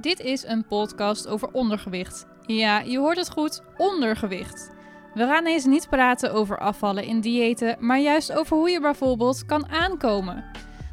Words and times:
Dit 0.00 0.20
is 0.20 0.44
een 0.44 0.66
podcast 0.66 1.28
over 1.28 1.48
ondergewicht. 1.52 2.26
Ja, 2.46 2.80
je 2.80 2.98
hoort 2.98 3.16
het 3.16 3.30
goed, 3.30 3.62
ondergewicht. 3.76 4.70
We 5.14 5.26
gaan 5.26 5.46
eens 5.46 5.64
niet 5.64 5.88
praten 5.88 6.32
over 6.32 6.58
afvallen 6.58 7.04
in 7.04 7.20
diëten, 7.20 7.76
maar 7.80 7.98
juist 7.98 8.32
over 8.32 8.56
hoe 8.56 8.70
je 8.70 8.80
bijvoorbeeld 8.80 9.44
kan 9.44 9.68
aankomen. 9.68 10.44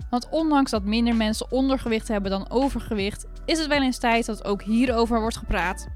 Want 0.09 0.27
ondanks 0.29 0.71
dat 0.71 0.83
minder 0.83 1.15
mensen 1.15 1.51
ondergewicht 1.51 2.07
hebben 2.07 2.31
dan 2.31 2.49
overgewicht, 2.49 3.25
is 3.45 3.59
het 3.59 3.67
wel 3.67 3.81
eens 3.81 3.97
tijd 3.97 4.25
dat 4.25 4.45
ook 4.45 4.61
hierover 4.61 5.19
wordt 5.19 5.37
gepraat. 5.37 5.87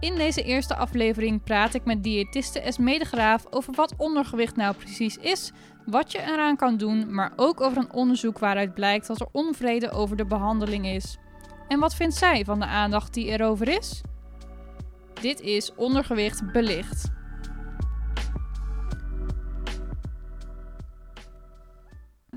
In 0.00 0.14
deze 0.14 0.42
eerste 0.42 0.76
aflevering 0.76 1.42
praat 1.42 1.74
ik 1.74 1.84
met 1.84 2.02
diëtiste 2.02 2.60
Esme 2.60 2.98
de 2.98 3.04
Graaf 3.04 3.46
over 3.50 3.74
wat 3.74 3.94
ondergewicht 3.96 4.56
nou 4.56 4.74
precies 4.74 5.16
is, 5.16 5.52
wat 5.86 6.12
je 6.12 6.20
eraan 6.20 6.56
kan 6.56 6.76
doen, 6.76 7.14
maar 7.14 7.32
ook 7.36 7.60
over 7.60 7.78
een 7.78 7.92
onderzoek 7.92 8.38
waaruit 8.38 8.74
blijkt 8.74 9.06
dat 9.06 9.20
er 9.20 9.28
onvrede 9.32 9.90
over 9.90 10.16
de 10.16 10.26
behandeling 10.26 10.86
is. 10.86 11.18
En 11.68 11.78
wat 11.78 11.94
vindt 11.94 12.14
zij 12.14 12.44
van 12.44 12.58
de 12.58 12.66
aandacht 12.66 13.14
die 13.14 13.26
erover 13.26 13.68
is? 13.68 14.00
Dit 15.20 15.40
is 15.40 15.74
Ondergewicht 15.74 16.52
Belicht. 16.52 17.10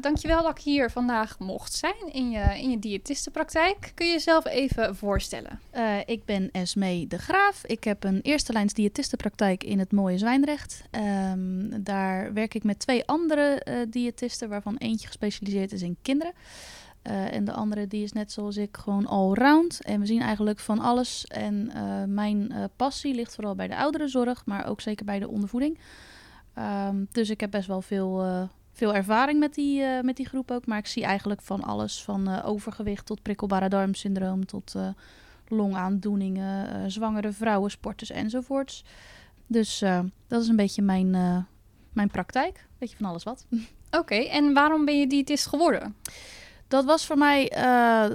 Dankjewel 0.05 0.44
dat 0.44 0.58
ik 0.58 0.64
hier 0.64 0.91
vandaag 0.91 1.40
mocht 1.40 1.73
zijn 1.73 2.12
in 2.12 2.30
je, 2.30 2.59
in 2.62 2.70
je 2.70 2.80
diëtistenpraktijk. 2.80 3.91
Kun 3.95 4.05
je 4.05 4.12
jezelf 4.12 4.45
even 4.45 4.95
voorstellen? 4.95 5.59
Uh, 5.73 5.98
ik 6.05 6.26
ben 6.26 6.50
Esme 6.52 7.08
de 7.08 7.17
Graaf. 7.17 7.66
Ik 7.66 7.84
heb 7.84 8.03
een 8.03 8.22
eerste 8.22 8.53
lijns 8.53 8.73
diëtistenpraktijk 8.73 9.64
in 9.64 9.80
het 9.80 9.92
mooie 9.92 10.17
Zwijndrecht. 10.17 10.84
Um, 11.31 11.84
daar 11.84 12.34
werk 12.34 12.53
ik 12.53 12.64
met 12.64 12.80
twee 12.80 13.05
andere 13.05 13.66
uh, 13.70 13.76
diëtisten, 13.89 14.50
waarvan 14.50 14.78
eentje 14.78 15.08
gespecialiseerd 15.08 15.72
is 15.72 15.81
in 15.81 15.98
kinderen. 16.02 16.34
Uh, 17.08 17.34
en 17.34 17.45
de 17.45 17.52
andere 17.52 17.88
die 17.88 18.04
is 18.04 18.12
net 18.12 18.32
zoals 18.32 18.58
ik 18.58 18.77
gewoon 18.77 19.05
all-round. 19.08 19.82
En 19.82 20.00
we 20.00 20.05
zien 20.05 20.22
eigenlijk 20.22 20.59
van 20.59 20.80
alles. 20.80 21.26
En 21.26 21.72
mijn 22.14 22.53
passie 22.75 23.16
ligt 23.16 23.36
vooral 23.36 23.56
bij 23.56 23.67
de 23.67 23.78
ouderenzorg, 23.78 24.45
maar 24.45 24.67
ook 24.67 24.81
zeker 24.81 25.06
bij 25.06 25.20
de 25.20 25.28
ondervoeding. 25.28 25.80
Um, 26.88 27.08
dus 27.11 27.30
ik 27.30 27.39
heb 27.39 27.52
best 27.52 27.67
wel 27.67 27.81
veel 27.81 28.50
veel 28.72 28.95
ervaring 28.95 29.39
met 29.39 29.53
die, 29.53 29.83
met 30.02 30.16
die 30.16 30.28
groep 30.28 30.52
ook. 30.52 30.66
Maar 30.66 30.78
ik 30.78 30.88
zie 30.88 31.03
eigenlijk 31.03 31.42
van 31.42 31.64
alles. 31.64 32.03
Van 32.03 32.42
overgewicht 32.44 33.06
tot 33.06 33.22
prikkelbare 33.22 33.70
darmsyndroom. 33.70 34.45
Tot 34.45 34.76
longaandoeningen, 35.48 36.92
zwangere 36.92 37.31
vrouwen, 37.31 37.72
sporters 37.72 38.11
enzovoorts. 38.11 38.83
Dus 39.48 39.80
dat 40.28 40.42
is 40.42 40.48
een 40.48 40.56
beetje 40.56 40.81
mijn, 40.81 41.09
mijn 41.94 42.09
praktijk. 42.11 42.66
Beetje 42.78 42.98
van 42.98 43.06
alles 43.06 43.23
wat. 43.23 43.45
Oké, 44.00 44.16
en 44.16 44.53
waarom 44.53 44.86
ben 44.86 45.00
je 45.00 45.08
diëtist 45.08 45.48
geworden? 45.48 45.95
Dat 46.76 46.86
was 46.86 47.06
voor 47.06 47.18
mij, 47.18 47.52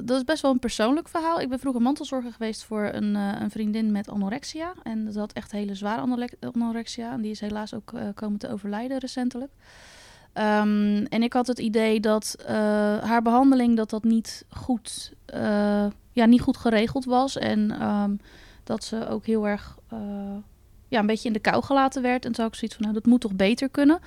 dat 0.04 0.16
is 0.16 0.24
best 0.24 0.42
wel 0.42 0.50
een 0.50 0.58
persoonlijk 0.58 1.08
verhaal. 1.08 1.40
Ik 1.40 1.48
ben 1.48 1.58
vroeger 1.58 1.82
mantelzorger 1.82 2.32
geweest 2.32 2.64
voor 2.64 2.90
een, 2.92 3.14
een 3.14 3.50
vriendin 3.50 3.92
met 3.92 4.08
anorexia. 4.08 4.72
En 4.82 5.04
dat 5.04 5.14
had 5.14 5.32
echt 5.32 5.52
hele 5.52 5.74
zware 5.74 6.28
anorexia. 6.52 7.12
En 7.12 7.20
die 7.20 7.30
is 7.30 7.40
helaas 7.40 7.74
ook 7.74 7.92
komen 8.14 8.38
te 8.38 8.50
overlijden 8.50 8.98
recentelijk. 8.98 9.50
Um, 10.34 11.04
en 11.06 11.22
ik 11.22 11.32
had 11.32 11.46
het 11.46 11.58
idee 11.58 12.00
dat 12.00 12.36
haar 13.02 13.22
behandeling 13.22 13.76
dat 13.76 13.90
dat 13.90 14.04
niet 14.04 14.44
goed, 14.48 15.12
ja, 16.12 16.26
niet 16.26 16.40
goed 16.40 16.56
geregeld 16.56 17.04
was. 17.04 17.38
En 17.38 17.82
um, 17.82 18.20
dat 18.64 18.84
ze 18.84 19.08
ook 19.08 19.26
heel 19.26 19.48
erg 19.48 19.78
ja, 20.88 20.98
een 20.98 21.06
beetje 21.06 21.28
in 21.28 21.34
de 21.34 21.40
kou 21.40 21.62
gelaten 21.62 22.02
werd. 22.02 22.24
En 22.24 22.32
toen 22.32 22.44
had 22.44 22.52
ik 22.52 22.58
zoiets 22.58 22.76
van, 22.76 22.86
nou, 22.86 22.98
dat 22.98 23.06
moet 23.06 23.20
toch 23.20 23.34
beter 23.34 23.68
kunnen. 23.68 23.98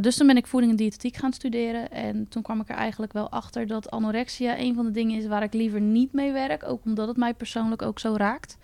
Dus 0.00 0.16
toen 0.16 0.26
ben 0.26 0.36
ik 0.36 0.46
voeding 0.46 0.72
en 0.72 0.78
diëtetiek 0.78 1.16
gaan 1.16 1.32
studeren. 1.32 1.90
En 1.90 2.28
toen 2.28 2.42
kwam 2.42 2.60
ik 2.60 2.68
er 2.68 2.74
eigenlijk 2.74 3.12
wel 3.12 3.30
achter 3.30 3.66
dat 3.66 3.90
anorexia 3.90 4.58
een 4.58 4.74
van 4.74 4.84
de 4.84 4.90
dingen 4.90 5.18
is 5.18 5.26
waar 5.26 5.42
ik 5.42 5.52
liever 5.52 5.80
niet 5.80 6.12
mee 6.12 6.32
werk. 6.32 6.64
Ook 6.64 6.84
omdat 6.84 7.08
het 7.08 7.16
mij 7.16 7.34
persoonlijk 7.34 7.82
ook 7.82 7.98
zo 7.98 8.14
raakt. 8.16 8.56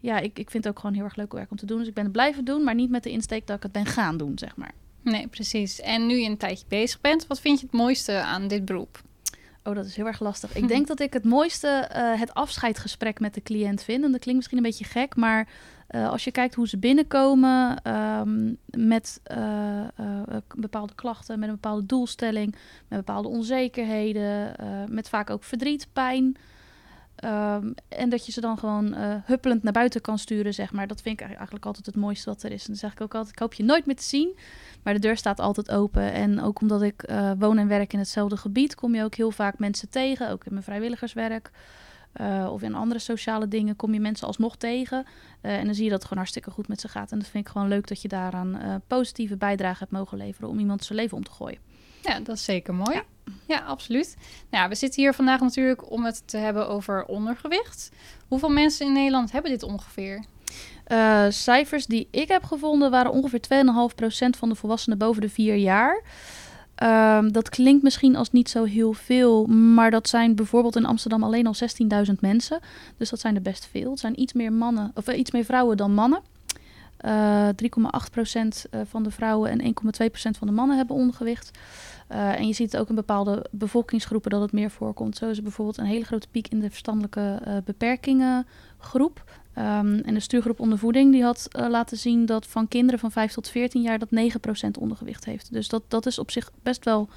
Ja, 0.00 0.18
ik, 0.18 0.38
ik 0.38 0.50
vind 0.50 0.64
het 0.64 0.72
ook 0.72 0.78
gewoon 0.78 0.96
heel 0.96 1.04
erg 1.04 1.16
leuk 1.16 1.32
werk 1.32 1.50
om 1.50 1.56
te 1.56 1.66
doen. 1.66 1.78
Dus 1.78 1.88
ik 1.88 1.94
ben 1.94 2.04
het 2.04 2.12
blijven 2.12 2.44
doen, 2.44 2.64
maar 2.64 2.74
niet 2.74 2.90
met 2.90 3.02
de 3.02 3.10
insteek 3.10 3.46
dat 3.46 3.56
ik 3.56 3.62
het 3.62 3.72
ben 3.72 3.86
gaan 3.86 4.16
doen, 4.16 4.38
zeg 4.38 4.56
maar. 4.56 4.72
Nee, 5.02 5.26
precies. 5.26 5.80
En 5.80 6.06
nu 6.06 6.16
je 6.16 6.28
een 6.28 6.36
tijdje 6.36 6.64
bezig 6.68 7.00
bent, 7.00 7.26
wat 7.26 7.40
vind 7.40 7.60
je 7.60 7.66
het 7.66 7.74
mooiste 7.74 8.12
aan 8.12 8.48
dit 8.48 8.64
beroep? 8.64 9.02
Oh, 9.64 9.74
dat 9.74 9.86
is 9.86 9.96
heel 9.96 10.06
erg 10.06 10.20
lastig. 10.20 10.54
Ik 10.54 10.68
denk 10.68 10.86
dat 10.96 11.00
ik 11.00 11.12
het 11.12 11.24
mooiste 11.24 11.90
uh, 11.96 12.20
het 12.20 12.34
afscheidsgesprek 12.34 13.20
met 13.20 13.34
de 13.34 13.42
cliënt 13.42 13.82
vind. 13.82 14.04
En 14.04 14.10
dat 14.10 14.20
klinkt 14.20 14.34
misschien 14.34 14.56
een 14.56 14.70
beetje 14.70 14.84
gek, 14.84 15.16
maar 15.16 15.48
uh, 15.90 16.10
als 16.10 16.24
je 16.24 16.30
kijkt 16.30 16.54
hoe 16.54 16.68
ze 16.68 16.78
binnenkomen 16.78 17.90
um, 17.92 18.58
met 18.76 19.20
uh, 19.36 20.36
bepaalde 20.56 20.94
klachten, 20.94 21.38
met 21.38 21.48
een 21.48 21.54
bepaalde 21.54 21.86
doelstelling, 21.86 22.54
met 22.88 22.98
bepaalde 22.98 23.28
onzekerheden, 23.28 24.54
met 24.88 25.08
vaak 25.08 25.30
ook 25.30 25.44
verdriet, 25.44 25.88
pijn. 25.92 26.36
Um, 27.24 27.74
en 27.88 28.08
dat 28.08 28.26
je 28.26 28.32
ze 28.32 28.40
dan 28.40 28.58
gewoon 28.58 28.94
huppelend 29.24 29.62
naar 29.62 29.72
buiten 29.72 30.00
kan 30.00 30.18
sturen, 30.18 30.54
zeg 30.54 30.72
maar. 30.72 30.86
Dat 30.86 31.02
vind 31.02 31.20
ik 31.20 31.26
eigenlijk 31.26 31.66
altijd 31.66 31.86
het 31.86 31.96
mooiste 31.96 32.30
wat 32.30 32.42
er 32.42 32.52
is. 32.52 32.60
En 32.60 32.66
dan 32.66 32.76
zeg 32.76 32.92
ik 32.92 33.00
ook 33.00 33.14
altijd, 33.14 33.32
ik 33.34 33.38
hoop 33.40 33.54
je 33.54 33.64
nooit 33.64 33.86
meer 33.86 33.96
te 33.96 34.02
zien. 34.02 34.36
Maar 34.82 34.94
de 34.94 35.00
deur 35.00 35.16
staat 35.16 35.40
altijd 35.40 35.70
open. 35.70 36.12
En 36.12 36.42
ook 36.42 36.60
omdat 36.60 36.82
ik 36.82 37.10
woon 37.38 37.58
en 37.58 37.68
werk 37.68 37.92
in 37.92 37.98
hetzelfde 37.98 38.36
gebied, 38.36 38.74
kom 38.74 38.94
je 38.94 39.04
ook 39.04 39.14
heel 39.14 39.30
vaak 39.30 39.58
mensen 39.58 39.88
tegen. 39.88 40.30
Ook 40.30 40.44
in 40.44 40.52
mijn 40.52 40.64
vrijwilligerswerk. 40.64 41.50
Uh, 42.20 42.52
of 42.52 42.62
in 42.62 42.74
andere 42.74 43.00
sociale 43.00 43.48
dingen 43.48 43.76
kom 43.76 43.92
je 43.92 44.00
mensen 44.00 44.26
alsnog 44.26 44.56
tegen. 44.56 45.06
Uh, 45.42 45.58
en 45.58 45.64
dan 45.64 45.74
zie 45.74 45.84
je 45.84 45.90
dat 45.90 45.98
het 45.98 46.08
gewoon 46.08 46.22
hartstikke 46.22 46.50
goed 46.50 46.68
met 46.68 46.80
ze 46.80 46.88
gaat. 46.88 47.12
En 47.12 47.18
dat 47.18 47.28
vind 47.28 47.46
ik 47.46 47.50
gewoon 47.50 47.68
leuk 47.68 47.88
dat 47.88 48.02
je 48.02 48.08
daaraan 48.08 48.56
uh, 48.56 48.74
positieve 48.86 49.36
bijdrage 49.36 49.78
hebt 49.78 49.90
mogen 49.90 50.18
leveren 50.18 50.48
om 50.48 50.58
iemand 50.58 50.84
zijn 50.84 50.98
leven 50.98 51.16
om 51.16 51.24
te 51.24 51.30
gooien. 51.30 51.58
Ja, 52.02 52.20
dat 52.20 52.36
is 52.36 52.44
zeker 52.44 52.74
mooi. 52.74 52.94
Ja, 52.94 53.04
ja 53.46 53.58
absoluut. 53.58 54.16
Nou, 54.50 54.68
we 54.68 54.74
zitten 54.74 55.02
hier 55.02 55.14
vandaag 55.14 55.40
natuurlijk 55.40 55.90
om 55.90 56.04
het 56.04 56.28
te 56.28 56.36
hebben 56.36 56.68
over 56.68 57.04
ondergewicht. 57.04 57.90
Hoeveel 58.28 58.48
mensen 58.48 58.86
in 58.86 58.92
Nederland 58.92 59.32
hebben 59.32 59.50
dit 59.50 59.62
ongeveer? 59.62 60.24
Uh, 60.88 61.24
cijfers 61.28 61.86
die 61.86 62.08
ik 62.10 62.28
heb 62.28 62.44
gevonden 62.44 62.90
waren 62.90 63.12
ongeveer 63.12 63.40
2,5% 63.40 64.38
van 64.38 64.48
de 64.48 64.54
volwassenen 64.54 64.98
boven 64.98 65.20
de 65.20 65.28
4 65.28 65.56
jaar. 65.56 66.02
Um, 66.82 67.32
dat 67.32 67.48
klinkt 67.48 67.82
misschien 67.82 68.16
als 68.16 68.32
niet 68.32 68.48
zo 68.48 68.64
heel 68.64 68.92
veel, 68.92 69.46
maar 69.46 69.90
dat 69.90 70.08
zijn 70.08 70.34
bijvoorbeeld 70.34 70.76
in 70.76 70.84
Amsterdam 70.84 71.22
alleen 71.22 71.46
al 71.46 71.54
16.000 72.06 72.12
mensen. 72.20 72.60
Dus 72.96 73.10
dat 73.10 73.20
zijn 73.20 73.34
er 73.34 73.42
best 73.42 73.66
veel. 73.66 73.90
Het 73.90 74.00
zijn 74.00 74.20
iets 74.20 74.32
meer 74.32 74.52
mannen 74.52 74.90
of 74.94 75.08
iets 75.08 75.30
meer 75.30 75.44
vrouwen 75.44 75.76
dan 75.76 75.94
mannen. 75.94 76.20
Uh, 77.04 77.48
3,8% 77.48 78.82
van 78.88 79.02
de 79.02 79.10
vrouwen 79.10 79.50
en 79.50 79.74
1,2% 80.04 80.38
van 80.38 80.46
de 80.46 80.52
mannen 80.52 80.76
hebben 80.76 80.96
ondergewicht. 80.96 81.58
Uh, 82.12 82.38
en 82.38 82.46
je 82.46 82.52
ziet 82.52 82.76
ook 82.76 82.88
in 82.88 82.94
bepaalde 82.94 83.46
bevolkingsgroepen 83.50 84.30
dat 84.30 84.40
het 84.40 84.52
meer 84.52 84.70
voorkomt. 84.70 85.16
Zo 85.16 85.28
is 85.28 85.36
er 85.36 85.42
bijvoorbeeld 85.42 85.78
een 85.78 85.84
hele 85.84 86.04
grote 86.04 86.28
piek 86.30 86.48
in 86.48 86.60
de 86.60 86.70
verstandelijke 86.70 87.42
uh, 87.46 87.56
beperkingen 87.64 88.46
groep. 88.78 89.24
Um, 89.58 90.00
en 90.00 90.14
de 90.14 90.20
stuurgroep 90.20 90.60
ondervoeding 90.60 91.12
die 91.12 91.22
had 91.22 91.48
uh, 91.52 91.68
laten 91.68 91.96
zien 91.96 92.26
dat 92.26 92.46
van 92.46 92.68
kinderen 92.68 93.00
van 93.00 93.10
5 93.12 93.32
tot 93.32 93.48
14 93.48 93.82
jaar 93.82 93.98
dat 93.98 94.08
9% 94.08 94.70
ondergewicht 94.80 95.24
heeft. 95.24 95.52
Dus 95.52 95.68
dat, 95.68 95.82
dat 95.88 96.06
is 96.06 96.18
op 96.18 96.30
zich 96.30 96.50
best 96.62 96.84
wel 96.84 97.08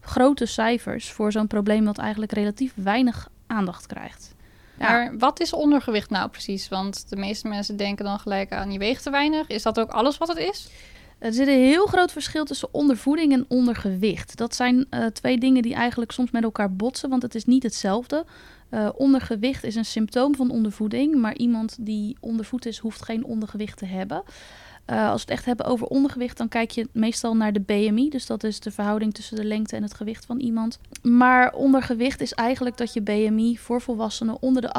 grote 0.00 0.46
cijfers 0.46 1.10
voor 1.10 1.32
zo'n 1.32 1.46
probleem 1.46 1.84
dat 1.84 1.98
eigenlijk 1.98 2.32
relatief 2.32 2.72
weinig 2.76 3.28
aandacht 3.46 3.86
krijgt. 3.86 4.34
Ja. 4.78 4.88
Maar 4.88 5.18
wat 5.18 5.40
is 5.40 5.52
ondergewicht 5.52 6.10
nou 6.10 6.30
precies? 6.30 6.68
Want 6.68 7.10
de 7.10 7.16
meeste 7.16 7.48
mensen 7.48 7.76
denken 7.76 8.04
dan 8.04 8.18
gelijk 8.18 8.52
aan 8.52 8.72
je 8.72 8.78
weegt 8.78 9.02
te 9.02 9.10
weinig. 9.10 9.46
Is 9.46 9.62
dat 9.62 9.80
ook 9.80 9.90
alles 9.90 10.18
wat 10.18 10.28
het 10.28 10.38
is? 10.38 10.70
Er 11.18 11.32
zit 11.32 11.48
een 11.48 11.62
heel 11.62 11.86
groot 11.86 12.12
verschil 12.12 12.44
tussen 12.44 12.68
ondervoeding 12.72 13.32
en 13.32 13.44
ondergewicht. 13.48 14.36
Dat 14.36 14.54
zijn 14.54 14.86
uh, 14.90 15.06
twee 15.06 15.38
dingen 15.38 15.62
die 15.62 15.74
eigenlijk 15.74 16.12
soms 16.12 16.30
met 16.30 16.42
elkaar 16.42 16.72
botsen, 16.72 17.10
want 17.10 17.22
het 17.22 17.34
is 17.34 17.44
niet 17.44 17.62
hetzelfde. 17.62 18.24
Uh, 18.74 18.88
ondergewicht 18.94 19.64
is 19.64 19.74
een 19.74 19.84
symptoom 19.84 20.34
van 20.34 20.50
ondervoeding, 20.50 21.14
maar 21.14 21.36
iemand 21.36 21.76
die 21.80 22.16
ondervoed 22.20 22.66
is, 22.66 22.78
hoeft 22.78 23.04
geen 23.04 23.24
ondergewicht 23.24 23.78
te 23.78 23.86
hebben. 23.86 24.22
Uh, 24.86 25.10
als 25.10 25.24
we 25.24 25.30
het 25.30 25.38
echt 25.38 25.44
hebben 25.44 25.66
over 25.66 25.86
ondergewicht, 25.86 26.36
dan 26.36 26.48
kijk 26.48 26.70
je 26.70 26.88
meestal 26.92 27.36
naar 27.36 27.52
de 27.52 27.60
BMI. 27.60 28.08
Dus 28.08 28.26
dat 28.26 28.44
is 28.44 28.60
de 28.60 28.70
verhouding 28.70 29.14
tussen 29.14 29.36
de 29.36 29.44
lengte 29.44 29.76
en 29.76 29.82
het 29.82 29.94
gewicht 29.94 30.26
van 30.26 30.40
iemand. 30.40 30.78
Maar 31.02 31.52
ondergewicht 31.52 32.20
is 32.20 32.32
eigenlijk 32.32 32.76
dat 32.76 32.92
je 32.92 33.02
BMI 33.02 33.58
voor 33.58 33.80
volwassenen 33.80 34.42
onder 34.42 34.62
de 34.62 34.74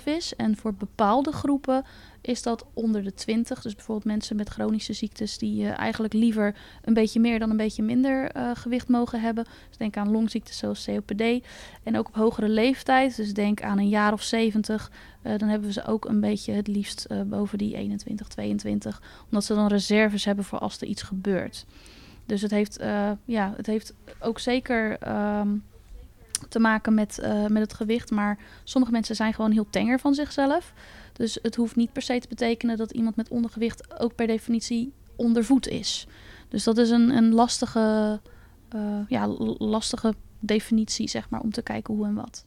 18,5 0.00 0.04
is. 0.04 0.36
En 0.36 0.56
voor 0.56 0.74
bepaalde 0.74 1.32
groepen 1.32 1.84
is 2.20 2.42
dat 2.42 2.66
onder 2.74 3.02
de 3.02 3.14
20. 3.14 3.62
Dus 3.62 3.74
bijvoorbeeld 3.74 4.06
mensen 4.06 4.36
met 4.36 4.48
chronische 4.48 4.92
ziektes 4.92 5.38
die 5.38 5.62
uh, 5.62 5.78
eigenlijk 5.78 6.14
liever 6.14 6.54
een 6.82 6.94
beetje 6.94 7.20
meer 7.20 7.38
dan 7.38 7.50
een 7.50 7.56
beetje 7.56 7.82
minder 7.82 8.36
uh, 8.36 8.50
gewicht 8.54 8.88
mogen 8.88 9.20
hebben. 9.20 9.44
Dus 9.68 9.76
denk 9.76 9.96
aan 9.96 10.10
longziektes 10.10 10.58
zoals 10.58 10.84
COPD. 10.84 11.46
En 11.82 11.98
ook 11.98 12.08
op 12.08 12.14
hogere 12.14 12.48
leeftijd, 12.48 13.16
dus 13.16 13.34
denk 13.34 13.62
aan 13.62 13.78
een 13.78 13.88
jaar 13.88 14.12
of 14.12 14.22
70. 14.22 14.90
Uh, 15.22 15.38
dan 15.38 15.48
hebben 15.48 15.68
we 15.68 15.74
ze 15.74 15.84
ook 15.84 16.04
een 16.04 16.20
beetje 16.20 16.52
het 16.52 16.66
liefst 16.66 17.06
boven 17.26 17.58
die 17.58 17.76
21, 17.76 18.28
22. 18.28 19.02
Omdat 19.24 19.44
ze 19.44 19.54
dan 19.54 19.66
reserves 19.66 20.24
hebben 20.24 20.44
voor 20.44 20.58
als 20.58 20.80
er 20.80 20.86
iets 20.86 21.02
gebeurt. 21.02 21.66
Dus 22.26 22.42
het 22.42 22.50
heeft, 22.50 22.78
ja, 23.24 23.52
het 23.56 23.66
heeft 23.66 23.94
ook 24.20 24.38
zeker 24.38 25.08
um, 25.38 25.64
te 26.48 26.58
maken 26.58 26.94
met, 26.94 27.18
met 27.48 27.62
het 27.62 27.72
gewicht. 27.72 28.10
Maar 28.10 28.38
sommige 28.64 28.92
mensen 28.92 29.16
zijn 29.16 29.34
gewoon 29.34 29.52
heel 29.52 29.66
tenger 29.70 29.98
van 29.98 30.14
zichzelf. 30.14 30.72
Dus 31.12 31.38
het 31.42 31.56
hoeft 31.56 31.76
niet 31.76 31.92
per 31.92 32.02
se 32.02 32.18
te 32.18 32.28
betekenen 32.28 32.76
dat 32.76 32.90
iemand 32.90 33.16
met 33.16 33.28
ondergewicht 33.28 34.00
ook 34.00 34.14
per 34.14 34.26
definitie 34.26 34.92
ondervoed 35.16 35.68
is. 35.68 36.06
Dus 36.48 36.64
dat 36.64 36.78
is 36.78 36.90
een, 36.90 37.10
een 37.10 37.34
lastige, 37.34 38.20
uh, 38.74 39.00
ja, 39.08 39.26
lastige 39.58 40.14
definitie, 40.38 41.08
zeg 41.08 41.30
maar, 41.30 41.40
om 41.40 41.52
te 41.52 41.62
kijken 41.62 41.94
hoe 41.94 42.06
en 42.06 42.14
wat. 42.14 42.44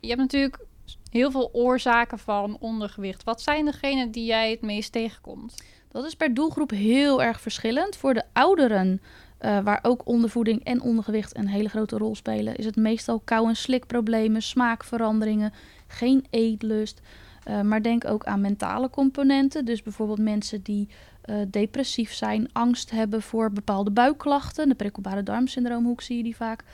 Je 0.00 0.08
hebt 0.08 0.20
natuurlijk 0.20 0.66
heel 1.10 1.30
veel 1.30 1.50
oorzaken 1.52 2.18
van 2.18 2.56
ondergewicht. 2.60 3.24
Wat 3.24 3.42
zijn 3.42 3.64
degenen 3.64 4.10
die 4.10 4.24
jij 4.24 4.50
het 4.50 4.60
meest 4.60 4.92
tegenkomt? 4.92 5.54
Dat 5.88 6.04
is 6.04 6.14
per 6.14 6.34
doelgroep 6.34 6.70
heel 6.70 7.22
erg 7.22 7.40
verschillend. 7.40 7.96
Voor 7.96 8.14
de 8.14 8.24
ouderen, 8.32 9.00
uh, 9.40 9.58
waar 9.60 9.78
ook 9.82 10.06
ondervoeding 10.06 10.64
en 10.64 10.80
ondergewicht 10.80 11.36
een 11.36 11.48
hele 11.48 11.68
grote 11.68 11.96
rol 11.96 12.14
spelen, 12.14 12.56
is 12.56 12.64
het 12.64 12.76
meestal 12.76 13.20
kou- 13.24 13.48
en 13.48 13.56
slikproblemen, 13.56 14.42
smaakveranderingen, 14.42 15.52
geen 15.86 16.26
eetlust. 16.30 17.00
Uh, 17.48 17.60
maar 17.60 17.82
denk 17.82 18.04
ook 18.04 18.24
aan 18.24 18.40
mentale 18.40 18.90
componenten. 18.90 19.64
Dus 19.64 19.82
bijvoorbeeld 19.82 20.18
mensen 20.18 20.62
die 20.62 20.88
uh, 21.24 21.36
depressief 21.50 22.12
zijn, 22.12 22.48
angst 22.52 22.90
hebben 22.90 23.22
voor 23.22 23.52
bepaalde 23.52 23.90
buikklachten. 23.90 24.68
De 24.68 24.74
prikkelbare 24.74 25.22
darmsyndroom, 25.22 25.84
hoe 25.84 26.02
zie 26.02 26.16
je 26.16 26.22
die 26.22 26.36
vaak. 26.36 26.64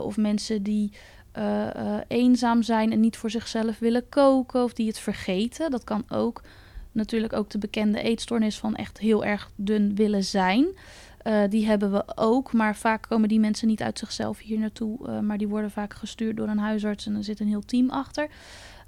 of 0.00 0.16
mensen 0.16 0.62
die 0.62 0.92
eenzaam 2.08 2.62
zijn 2.62 2.92
en 2.92 3.00
niet 3.00 3.16
voor 3.16 3.30
zichzelf 3.30 3.78
willen 3.78 4.08
koken 4.08 4.62
of 4.62 4.72
die 4.72 4.86
het 4.86 4.98
vergeten. 4.98 5.70
Dat 5.70 5.84
kan 5.84 6.04
ook 6.08 6.42
natuurlijk 6.92 7.32
ook 7.32 7.50
de 7.50 7.58
bekende 7.58 8.02
eetstoornis 8.02 8.58
van 8.58 8.74
echt 8.74 8.98
heel 8.98 9.24
erg 9.24 9.50
dun 9.56 9.94
willen 9.94 10.24
zijn. 10.24 10.66
Uh, 11.28 11.42
die 11.48 11.66
hebben 11.66 11.92
we 11.92 12.04
ook, 12.14 12.52
maar 12.52 12.76
vaak 12.76 13.06
komen 13.08 13.28
die 13.28 13.40
mensen 13.40 13.68
niet 13.68 13.82
uit 13.82 13.98
zichzelf 13.98 14.38
hier 14.38 14.58
naartoe. 14.58 15.08
Uh, 15.08 15.20
maar 15.20 15.38
die 15.38 15.48
worden 15.48 15.70
vaak 15.70 15.94
gestuurd 15.94 16.36
door 16.36 16.48
een 16.48 16.58
huisarts 16.58 17.06
en 17.06 17.14
er 17.14 17.24
zit 17.24 17.40
een 17.40 17.48
heel 17.48 17.64
team 17.64 17.90
achter. 17.90 18.28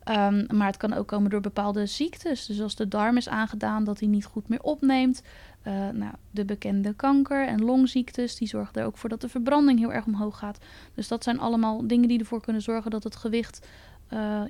Um, 0.09 0.47
maar 0.49 0.67
het 0.67 0.77
kan 0.77 0.93
ook 0.93 1.07
komen 1.07 1.31
door 1.31 1.41
bepaalde 1.41 1.87
ziektes. 1.87 2.47
Dus 2.47 2.61
als 2.61 2.75
de 2.75 2.89
darm 2.89 3.17
is 3.17 3.29
aangedaan 3.29 3.85
dat 3.85 4.01
hij 4.01 4.09
niet 4.09 4.25
goed 4.25 4.49
meer 4.49 4.63
opneemt. 4.63 5.23
Uh, 5.67 5.89
nou, 5.89 6.15
de 6.31 6.45
bekende 6.45 6.95
kanker 6.95 7.47
en 7.47 7.65
longziektes, 7.65 8.37
die 8.37 8.49
zorgen 8.49 8.81
er 8.81 8.87
ook 8.87 8.97
voor 8.97 9.09
dat 9.09 9.21
de 9.21 9.29
verbranding 9.29 9.79
heel 9.79 9.93
erg 9.93 10.07
omhoog 10.07 10.39
gaat. 10.39 10.59
Dus 10.95 11.09
dat 11.09 11.25
zijn 11.25 11.39
allemaal 11.39 11.87
dingen 11.87 12.09
die 12.09 12.19
ervoor 12.19 12.41
kunnen 12.41 12.63
zorgen 12.63 12.91
dat 12.91 13.05
het 13.05 13.17
gewicht 13.17 13.67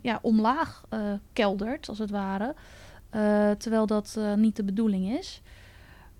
ja, 0.02 0.18
omlaag 0.22 0.84
keldert, 1.32 1.88
als 1.88 1.98
het 1.98 2.10
ware. 2.10 2.54
Terwijl 3.58 3.86
dat 3.86 4.18
niet 4.36 4.56
de 4.56 4.64
bedoeling 4.64 5.18
is. 5.18 5.42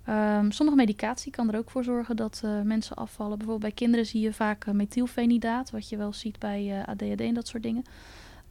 Um, 0.09 0.51
sommige 0.51 0.77
medicatie 0.79 1.33
kan 1.33 1.53
er 1.53 1.59
ook 1.59 1.71
voor 1.71 1.85
zorgen 1.85 2.17
dat 2.17 2.43
uh, 2.45 2.61
mensen 2.61 2.97
afvallen. 2.97 3.39
Bijvoorbeeld 3.39 3.75
bij 3.75 3.85
kinderen 3.87 4.07
zie 4.07 4.21
je 4.21 4.33
vaak 4.33 4.73
methylfenidaat, 4.73 5.71
wat 5.71 5.89
je 5.89 5.97
wel 5.97 6.13
ziet 6.13 6.39
bij 6.39 6.83
ADHD 6.87 7.21
en 7.21 7.35
dat 7.35 7.49
soort 7.49 7.63
dingen. 7.63 7.83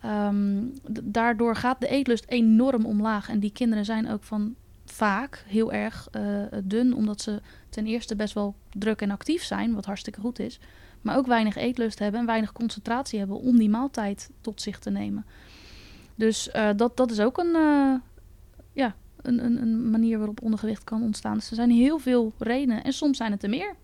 Um, 0.05 0.73
daardoor 1.01 1.55
gaat 1.55 1.79
de 1.79 1.87
eetlust 1.87 2.25
enorm 2.27 2.85
omlaag. 2.85 3.29
En 3.29 3.39
die 3.39 3.51
kinderen 3.51 3.85
zijn 3.85 4.09
ook 4.09 4.23
van 4.23 4.55
vaak 4.85 5.43
heel 5.47 5.71
erg 5.71 6.09
dun, 6.63 6.93
omdat 6.93 7.21
ze 7.21 7.41
ten 7.69 7.85
eerste 7.85 8.15
best 8.15 8.33
wel 8.33 8.55
druk 8.69 9.01
en 9.01 9.11
actief 9.11 9.43
zijn, 9.43 9.73
wat 9.73 9.85
hartstikke 9.85 10.19
goed 10.19 10.39
is. 10.39 10.59
Maar 11.01 11.17
ook 11.17 11.27
weinig 11.27 11.55
eetlust 11.55 11.99
hebben 11.99 12.19
en 12.19 12.25
weinig 12.25 12.51
concentratie 12.51 13.19
hebben 13.19 13.39
om 13.39 13.57
die 13.57 13.69
maaltijd 13.69 14.29
tot 14.41 14.61
zich 14.61 14.79
te 14.79 14.89
nemen. 14.89 15.25
Dus 16.15 16.49
dat, 16.75 16.97
dat 16.97 17.11
is 17.11 17.19
ook 17.19 17.37
een, 17.37 17.53
ja, 18.73 18.95
een, 19.21 19.45
een, 19.45 19.61
een 19.61 19.89
manier 19.89 20.17
waarop 20.17 20.41
ondergewicht 20.41 20.83
kan 20.83 21.03
ontstaan. 21.03 21.33
Dus 21.33 21.49
er 21.49 21.55
zijn 21.55 21.71
heel 21.71 21.99
veel 21.99 22.33
redenen 22.37 22.83
en 22.83 22.93
soms 22.93 23.17
zijn 23.17 23.31
het 23.31 23.43
er 23.43 23.49
meer. 23.49 23.75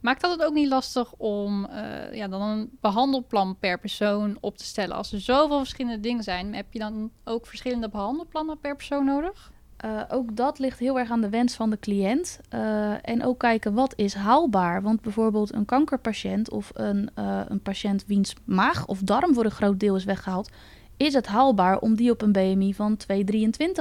Maakt 0.00 0.20
dat 0.20 0.30
het 0.30 0.42
ook 0.42 0.54
niet 0.54 0.68
lastig 0.68 1.12
om 1.16 1.66
uh, 1.70 2.14
ja, 2.14 2.28
dan 2.28 2.42
een 2.42 2.70
behandelplan 2.80 3.56
per 3.58 3.78
persoon 3.78 4.36
op 4.40 4.58
te 4.58 4.64
stellen? 4.64 4.96
Als 4.96 5.12
er 5.12 5.20
zoveel 5.20 5.58
verschillende 5.58 6.00
dingen 6.00 6.22
zijn, 6.22 6.54
heb 6.54 6.66
je 6.70 6.78
dan 6.78 7.10
ook 7.24 7.46
verschillende 7.46 7.88
behandelplannen 7.88 8.58
per 8.58 8.76
persoon 8.76 9.04
nodig? 9.04 9.52
Uh, 9.84 10.02
ook 10.08 10.36
dat 10.36 10.58
ligt 10.58 10.78
heel 10.78 10.98
erg 10.98 11.10
aan 11.10 11.20
de 11.20 11.28
wens 11.28 11.54
van 11.54 11.70
de 11.70 11.78
cliënt. 11.78 12.40
Uh, 12.54 13.08
en 13.08 13.24
ook 13.24 13.38
kijken 13.38 13.74
wat 13.74 13.92
is 13.96 14.14
haalbaar. 14.14 14.82
Want 14.82 15.00
bijvoorbeeld 15.00 15.54
een 15.54 15.64
kankerpatiënt 15.64 16.50
of 16.50 16.70
een, 16.74 17.10
een 17.48 17.62
patiënt 17.62 18.04
wiens 18.06 18.34
maag 18.44 18.86
of 18.86 19.00
darm 19.00 19.34
voor 19.34 19.44
een 19.44 19.50
groot 19.50 19.80
deel 19.80 19.96
is 19.96 20.04
weggehaald, 20.04 20.50
is 20.96 21.14
het 21.14 21.26
haalbaar 21.26 21.78
om 21.78 21.94
die 21.94 22.10
op 22.10 22.22
een 22.22 22.32
BMI 22.32 22.74
van 22.74 22.96
2,23 23.12 23.16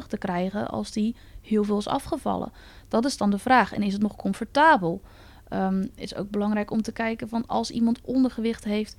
te 0.08 0.18
krijgen 0.18 0.68
als 0.68 0.92
die 0.92 1.16
heel 1.42 1.64
veel 1.64 1.78
is 1.78 1.88
afgevallen? 1.88 2.52
Dat 2.88 3.06
is 3.06 3.18
dan 3.18 3.30
de 3.30 3.38
vraag. 3.38 3.74
En 3.74 3.82
is 3.82 3.94
het 3.94 4.02
nog 4.02 4.16
comfortabel? 4.16 5.02
Um, 5.50 5.90
is 5.96 6.16
ook 6.16 6.30
belangrijk 6.30 6.72
om 6.72 6.82
te 6.82 6.92
kijken 6.92 7.30
van 7.30 7.48
als 7.48 7.72
iemand 7.72 8.02
ondergewicht 8.02 8.64
heeft, 8.64 8.98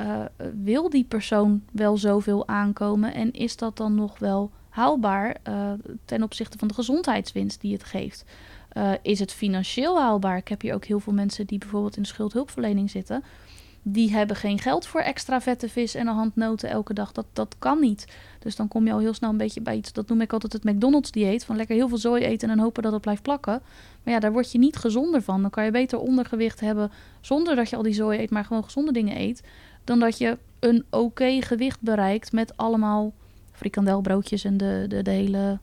uh, 0.00 0.24
wil 0.62 0.90
die 0.90 1.04
persoon 1.04 1.62
wel 1.72 1.96
zoveel 1.96 2.48
aankomen 2.48 3.14
en 3.14 3.32
is 3.32 3.56
dat 3.56 3.76
dan 3.76 3.94
nog 3.94 4.18
wel 4.18 4.50
haalbaar 4.68 5.36
uh, 5.48 5.72
ten 6.04 6.22
opzichte 6.22 6.58
van 6.58 6.68
de 6.68 6.74
gezondheidswinst 6.74 7.60
die 7.60 7.72
het 7.72 7.84
geeft? 7.84 8.24
Uh, 8.72 8.92
is 9.02 9.18
het 9.18 9.32
financieel 9.32 10.00
haalbaar? 10.00 10.36
Ik 10.36 10.48
heb 10.48 10.60
hier 10.60 10.74
ook 10.74 10.84
heel 10.84 11.00
veel 11.00 11.12
mensen 11.12 11.46
die 11.46 11.58
bijvoorbeeld 11.58 11.96
in 11.96 12.04
schuldhulpverlening 12.04 12.90
zitten 12.90 13.24
die 13.82 14.12
hebben 14.12 14.36
geen 14.36 14.58
geld 14.58 14.86
voor 14.86 15.00
extra 15.00 15.40
vette 15.40 15.68
vis 15.68 15.94
en 15.94 16.06
een 16.06 16.14
handnoten 16.14 16.68
elke 16.68 16.94
dag. 16.94 17.12
Dat, 17.12 17.26
dat 17.32 17.54
kan 17.58 17.80
niet. 17.80 18.06
Dus 18.38 18.56
dan 18.56 18.68
kom 18.68 18.86
je 18.86 18.92
al 18.92 18.98
heel 18.98 19.14
snel 19.14 19.30
een 19.30 19.36
beetje 19.36 19.60
bij 19.60 19.76
iets, 19.76 19.92
dat 19.92 20.08
noem 20.08 20.20
ik 20.20 20.32
altijd 20.32 20.52
het 20.52 20.64
McDonald's 20.64 21.10
dieet. 21.10 21.44
Van 21.44 21.56
lekker 21.56 21.76
heel 21.76 21.88
veel 21.88 21.98
zooi 21.98 22.24
eten 22.24 22.50
en 22.50 22.58
hopen 22.58 22.82
dat 22.82 22.92
het 22.92 23.00
blijft 23.00 23.22
plakken. 23.22 23.62
Maar 24.02 24.14
ja, 24.14 24.20
daar 24.20 24.32
word 24.32 24.52
je 24.52 24.58
niet 24.58 24.76
gezonder 24.76 25.22
van. 25.22 25.40
Dan 25.40 25.50
kan 25.50 25.64
je 25.64 25.70
beter 25.70 25.98
ondergewicht 25.98 26.60
hebben 26.60 26.90
zonder 27.20 27.56
dat 27.56 27.70
je 27.70 27.76
al 27.76 27.82
die 27.82 27.94
zooi 27.94 28.18
eet, 28.18 28.30
maar 28.30 28.44
gewoon 28.44 28.64
gezonde 28.64 28.92
dingen 28.92 29.20
eet. 29.20 29.42
Dan 29.84 29.98
dat 29.98 30.18
je 30.18 30.38
een 30.58 30.84
oké 30.90 31.42
gewicht 31.42 31.80
bereikt 31.80 32.32
met 32.32 32.56
allemaal 32.56 33.12
frikandelbroodjes 33.52 34.44
en 34.44 34.56
de, 34.56 34.84
de, 34.88 35.02
de 35.02 35.10
hele 35.10 35.58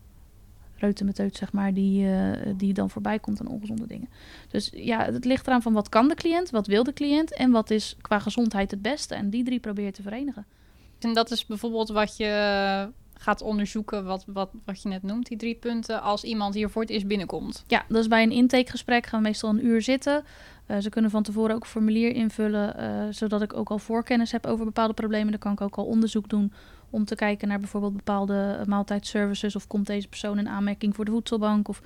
reutemeteut, 0.80 1.38
zeg 1.38 1.52
maar, 1.52 1.74
die, 1.74 2.06
uh, 2.06 2.32
die 2.56 2.74
dan 2.74 2.90
voorbij 2.90 3.20
komt 3.20 3.40
aan 3.40 3.48
ongezonde 3.48 3.88
dingen. 3.88 4.10
Dus 4.50 4.72
ja, 4.74 5.06
het 5.06 5.26
ligt 5.26 5.48
eraan 5.48 5.62
van 5.62 5.74
wat 5.74 5.90
kan 5.90 6.08
de 6.08 6.16
cliënt, 6.16 6.50
wat 6.50 6.68
wil 6.68 6.84
de 6.84 6.94
cliënt 6.94 7.34
en 7.34 7.52
wat 7.52 7.70
is 7.70 7.96
qua 8.02 8.20
gezondheid 8.20 8.72
het 8.72 8.82
beste. 8.82 9.16
En 9.16 9.30
die 9.30 9.44
drie 9.44 9.60
probeer 9.60 9.86
je 9.86 9.92
te 9.92 10.02
verenigen. 10.02 10.46
En 11.00 11.14
dat 11.14 11.32
is 11.32 11.46
bijvoorbeeld 11.46 11.90
wat 11.90 12.18
je 12.18 12.90
gaat 13.14 13.42
onderzoeken, 13.42 14.06
wat, 14.06 14.24
wat, 14.28 14.50
wat 14.66 14.82
je 14.82 14.90
net 14.90 15.04
noemt, 15.04 15.28
die 15.28 15.38
drie 15.38 15.56
punten, 15.56 16.02
als 16.02 16.24
iemand 16.24 16.54
hier 16.54 16.70
voor 16.70 16.82
het 16.82 16.92
eerst 16.92 17.08
binnenkomt. 17.08 17.64
Ja, 17.68 17.86
dus 17.88 18.08
bij 18.08 18.24
een 18.24 18.32
intakegesprek 18.32 19.06
gaan 19.06 19.22
we 19.22 19.28
meestal 19.28 19.50
een 19.50 19.66
uur 19.66 19.82
zitten. 19.82 20.24
Uh, 20.68 20.78
ze 20.78 20.90
kunnen 20.90 21.12
van 21.12 21.24
tevoren 21.24 21.56
ook 21.56 21.62
een 21.62 21.70
formulier 21.70 22.16
invullen, 22.16 22.76
uh, 22.80 23.14
zodat 23.14 23.42
ik 23.42 23.54
ook 23.54 23.70
al 23.70 23.80
voorkennis 23.80 24.32
heb 24.32 24.46
over 24.46 24.66
bepaalde 24.66 24.94
problemen. 24.94 25.32
Dan 25.32 25.40
kan 25.40 25.52
ik 25.52 25.62
ook 25.62 25.76
al 25.76 25.86
onderzoek 25.86 26.30
doen 26.30 26.54
om 26.90 27.06
te 27.06 27.16
kijken 27.16 27.48
naar 27.48 27.60
bijvoorbeeld 27.60 27.96
bepaalde 27.96 28.64
maaltijdservices. 28.66 29.56
Of 29.56 29.68
komt 29.68 29.88
deze 29.88 30.08
persoon 30.08 30.38
in 30.38 30.50
aanmerking 30.50 30.96
voor 30.96 31.06
de 31.06 31.12
voedselbank? 31.12 31.68
Of 31.68 31.82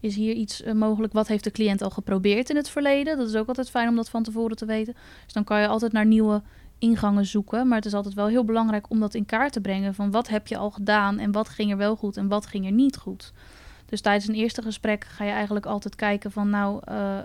is 0.00 0.14
hier 0.14 0.34
iets 0.34 0.62
uh, 0.62 0.72
mogelijk? 0.72 1.12
Wat 1.12 1.28
heeft 1.28 1.44
de 1.44 1.50
cliënt 1.50 1.82
al 1.82 1.90
geprobeerd 1.90 2.50
in 2.50 2.56
het 2.56 2.68
verleden? 2.68 3.16
Dat 3.16 3.28
is 3.28 3.34
ook 3.34 3.48
altijd 3.48 3.70
fijn 3.70 3.88
om 3.88 3.96
dat 3.96 4.10
van 4.10 4.22
tevoren 4.22 4.56
te 4.56 4.66
weten. 4.66 4.94
Dus 5.24 5.32
dan 5.32 5.44
kan 5.44 5.60
je 5.60 5.66
altijd 5.66 5.92
naar 5.92 6.06
nieuwe 6.06 6.42
ingangen 6.78 7.26
zoeken. 7.26 7.68
Maar 7.68 7.76
het 7.76 7.86
is 7.86 7.94
altijd 7.94 8.14
wel 8.14 8.26
heel 8.26 8.44
belangrijk 8.44 8.90
om 8.90 9.00
dat 9.00 9.14
in 9.14 9.26
kaart 9.26 9.52
te 9.52 9.60
brengen. 9.60 9.94
Van 9.94 10.10
wat 10.10 10.28
heb 10.28 10.46
je 10.46 10.56
al 10.56 10.70
gedaan 10.70 11.18
en 11.18 11.32
wat 11.32 11.48
ging 11.48 11.70
er 11.70 11.76
wel 11.76 11.96
goed 11.96 12.16
en 12.16 12.28
wat 12.28 12.46
ging 12.46 12.66
er 12.66 12.72
niet 12.72 12.96
goed. 12.96 13.32
Dus 13.86 14.00
tijdens 14.00 14.28
een 14.28 14.34
eerste 14.34 14.62
gesprek 14.62 15.04
ga 15.04 15.24
je 15.24 15.30
eigenlijk 15.30 15.66
altijd 15.66 15.94
kijken 15.94 16.32
van 16.32 16.50
nou, 16.50 16.80
uh, 16.88 17.18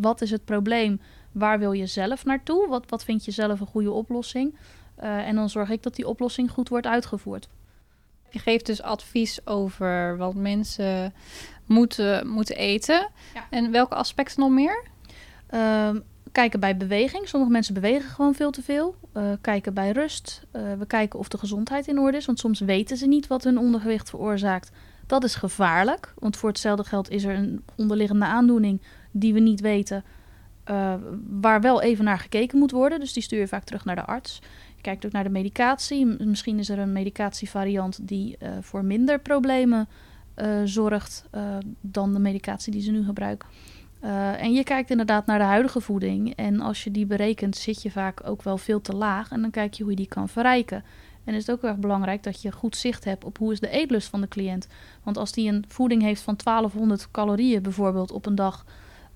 wat 0.00 0.20
is 0.20 0.30
het 0.30 0.44
probleem? 0.44 1.00
Waar 1.32 1.58
wil 1.58 1.72
je 1.72 1.86
zelf 1.86 2.24
naartoe? 2.24 2.68
Wat, 2.68 2.84
wat 2.88 3.04
vind 3.04 3.24
je 3.24 3.30
zelf 3.30 3.60
een 3.60 3.66
goede 3.66 3.90
oplossing? 3.90 4.54
Uh, 5.02 5.28
en 5.28 5.34
dan 5.34 5.48
zorg 5.48 5.70
ik 5.70 5.82
dat 5.82 5.96
die 5.96 6.08
oplossing 6.08 6.50
goed 6.50 6.68
wordt 6.68 6.86
uitgevoerd. 6.86 7.48
Je 8.30 8.38
geeft 8.38 8.66
dus 8.66 8.82
advies 8.82 9.46
over 9.46 10.16
wat 10.16 10.34
mensen 10.34 11.14
moeten, 11.66 12.28
moeten 12.28 12.56
eten. 12.56 13.08
Ja. 13.34 13.46
En 13.50 13.70
welke 13.70 13.94
aspecten 13.94 14.40
nog 14.40 14.50
meer? 14.50 14.84
Uh, 15.50 15.90
kijken 16.32 16.60
bij 16.60 16.76
beweging. 16.76 17.28
Sommige 17.28 17.52
mensen 17.52 17.74
bewegen 17.74 18.10
gewoon 18.10 18.34
veel 18.34 18.50
te 18.50 18.62
veel. 18.62 18.96
Uh, 19.16 19.32
kijken 19.40 19.74
bij 19.74 19.90
rust. 19.90 20.46
Uh, 20.52 20.62
we 20.78 20.86
kijken 20.86 21.18
of 21.18 21.28
de 21.28 21.38
gezondheid 21.38 21.86
in 21.86 21.98
orde 21.98 22.16
is. 22.16 22.26
Want 22.26 22.38
soms 22.38 22.60
weten 22.60 22.96
ze 22.96 23.06
niet 23.06 23.26
wat 23.26 23.44
hun 23.44 23.58
ondergewicht 23.58 24.10
veroorzaakt. 24.10 24.70
Dat 25.06 25.24
is 25.24 25.34
gevaarlijk. 25.34 26.14
Want 26.18 26.36
voor 26.36 26.48
hetzelfde 26.48 26.84
geld 26.84 27.10
is 27.10 27.24
er 27.24 27.34
een 27.34 27.64
onderliggende 27.76 28.24
aandoening 28.24 28.82
die 29.10 29.32
we 29.32 29.40
niet 29.40 29.60
weten. 29.60 30.04
Uh, 30.70 30.94
waar 31.40 31.60
wel 31.60 31.82
even 31.82 32.04
naar 32.04 32.18
gekeken 32.18 32.58
moet 32.58 32.70
worden. 32.70 33.00
Dus 33.00 33.12
die 33.12 33.22
stuur 33.22 33.38
je 33.38 33.48
vaak 33.48 33.64
terug 33.64 33.84
naar 33.84 33.96
de 33.96 34.04
arts. 34.04 34.42
Kijkt 34.86 35.06
ook 35.06 35.12
naar 35.12 35.24
de 35.24 35.30
medicatie. 35.30 36.06
Misschien 36.06 36.58
is 36.58 36.68
er 36.68 36.78
een 36.78 36.92
medicatievariant 36.92 38.08
die 38.08 38.38
voor 38.60 38.84
minder 38.84 39.20
problemen 39.20 39.88
zorgt 40.64 41.28
dan 41.80 42.12
de 42.12 42.18
medicatie 42.18 42.72
die 42.72 42.82
ze 42.82 42.90
nu 42.90 43.04
gebruiken. 43.04 43.48
En 44.38 44.52
je 44.52 44.64
kijkt 44.64 44.90
inderdaad 44.90 45.26
naar 45.26 45.38
de 45.38 45.44
huidige 45.44 45.80
voeding. 45.80 46.34
En 46.34 46.60
als 46.60 46.84
je 46.84 46.90
die 46.90 47.06
berekent, 47.06 47.56
zit 47.56 47.82
je 47.82 47.90
vaak 47.90 48.28
ook 48.28 48.42
wel 48.42 48.58
veel 48.58 48.80
te 48.80 48.92
laag. 48.92 49.30
En 49.30 49.40
dan 49.40 49.50
kijk 49.50 49.74
je 49.74 49.82
hoe 49.82 49.92
je 49.92 49.98
die 49.98 50.08
kan 50.08 50.28
verrijken. 50.28 50.84
En 51.24 51.34
is 51.34 51.46
het 51.46 51.56
ook 51.56 51.64
erg 51.64 51.76
belangrijk 51.76 52.22
dat 52.22 52.42
je 52.42 52.52
goed 52.52 52.76
zicht 52.76 53.04
hebt 53.04 53.24
op 53.24 53.38
hoe 53.38 53.52
is 53.52 53.60
de 53.60 53.70
eetlust 53.70 54.08
van 54.08 54.20
de 54.20 54.28
cliënt. 54.28 54.68
Want 55.02 55.18
als 55.18 55.32
die 55.32 55.52
een 55.52 55.64
voeding 55.68 56.02
heeft 56.02 56.22
van 56.22 56.36
1200 56.44 57.10
calorieën 57.10 57.62
bijvoorbeeld 57.62 58.10
op 58.12 58.26
een 58.26 58.34
dag. 58.34 58.64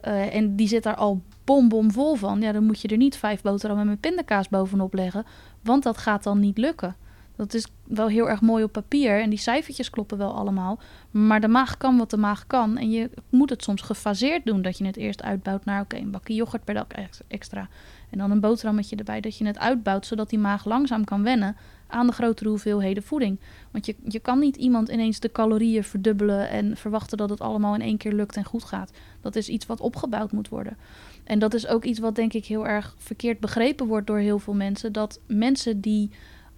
Uh, 0.04 0.34
en 0.34 0.56
die 0.56 0.68
zit 0.68 0.82
daar 0.82 0.94
al 0.94 1.22
bombom 1.44 1.92
vol 1.92 2.14
van. 2.14 2.40
Ja, 2.40 2.52
dan 2.52 2.64
moet 2.64 2.80
je 2.80 2.88
er 2.88 2.96
niet 2.96 3.16
vijf 3.16 3.42
boterhammen 3.42 3.86
met 3.86 4.00
pindakaas 4.00 4.48
bovenop 4.48 4.94
leggen. 4.94 5.24
Want 5.62 5.82
dat 5.82 5.98
gaat 5.98 6.22
dan 6.22 6.40
niet 6.40 6.58
lukken. 6.58 6.96
Dat 7.36 7.54
is 7.54 7.66
wel 7.84 8.08
heel 8.08 8.28
erg 8.28 8.40
mooi 8.40 8.64
op 8.64 8.72
papier 8.72 9.20
en 9.20 9.30
die 9.30 9.38
cijfertjes 9.38 9.90
kloppen 9.90 10.18
wel 10.18 10.34
allemaal. 10.34 10.78
Maar 11.10 11.40
de 11.40 11.48
maag 11.48 11.76
kan 11.76 11.96
wat 11.96 12.10
de 12.10 12.16
maag 12.16 12.46
kan. 12.46 12.76
En 12.76 12.90
je 12.90 13.10
moet 13.28 13.50
het 13.50 13.62
soms 13.62 13.82
gefaseerd 13.82 14.44
doen. 14.44 14.62
Dat 14.62 14.78
je 14.78 14.86
het 14.86 14.96
eerst 14.96 15.22
uitbouwt 15.22 15.64
naar 15.64 15.80
oké, 15.80 15.96
een 15.96 16.10
bakje 16.10 16.34
yoghurt 16.34 16.64
per 16.64 16.74
dag 16.74 16.86
extra. 17.28 17.68
En 18.10 18.18
dan 18.18 18.30
een 18.30 18.40
boterhammetje 18.40 18.96
erbij. 18.96 19.20
Dat 19.20 19.38
je 19.38 19.46
het 19.46 19.58
uitbouwt 19.58 20.06
zodat 20.06 20.30
die 20.30 20.38
maag 20.38 20.64
langzaam 20.64 21.04
kan 21.04 21.22
wennen 21.22 21.56
aan 21.90 22.06
de 22.06 22.12
grotere 22.12 22.48
hoeveelheden 22.48 23.02
voeding. 23.02 23.40
Want 23.70 23.86
je, 23.86 23.96
je 24.04 24.20
kan 24.20 24.38
niet 24.38 24.56
iemand 24.56 24.88
ineens 24.88 25.20
de 25.20 25.32
calorieën 25.32 25.84
verdubbelen 25.84 26.48
en 26.48 26.76
verwachten 26.76 27.18
dat 27.18 27.30
het 27.30 27.40
allemaal 27.40 27.74
in 27.74 27.80
één 27.80 27.96
keer 27.96 28.12
lukt 28.12 28.36
en 28.36 28.44
goed 28.44 28.64
gaat. 28.64 28.92
Dat 29.20 29.36
is 29.36 29.48
iets 29.48 29.66
wat 29.66 29.80
opgebouwd 29.80 30.32
moet 30.32 30.48
worden. 30.48 30.76
En 31.24 31.38
dat 31.38 31.54
is 31.54 31.66
ook 31.66 31.84
iets 31.84 31.98
wat 31.98 32.14
denk 32.14 32.32
ik 32.32 32.44
heel 32.44 32.66
erg 32.66 32.94
verkeerd 32.98 33.40
begrepen 33.40 33.86
wordt 33.86 34.06
door 34.06 34.18
heel 34.18 34.38
veel 34.38 34.54
mensen. 34.54 34.92
Dat 34.92 35.20
mensen 35.26 35.80
die 35.80 36.10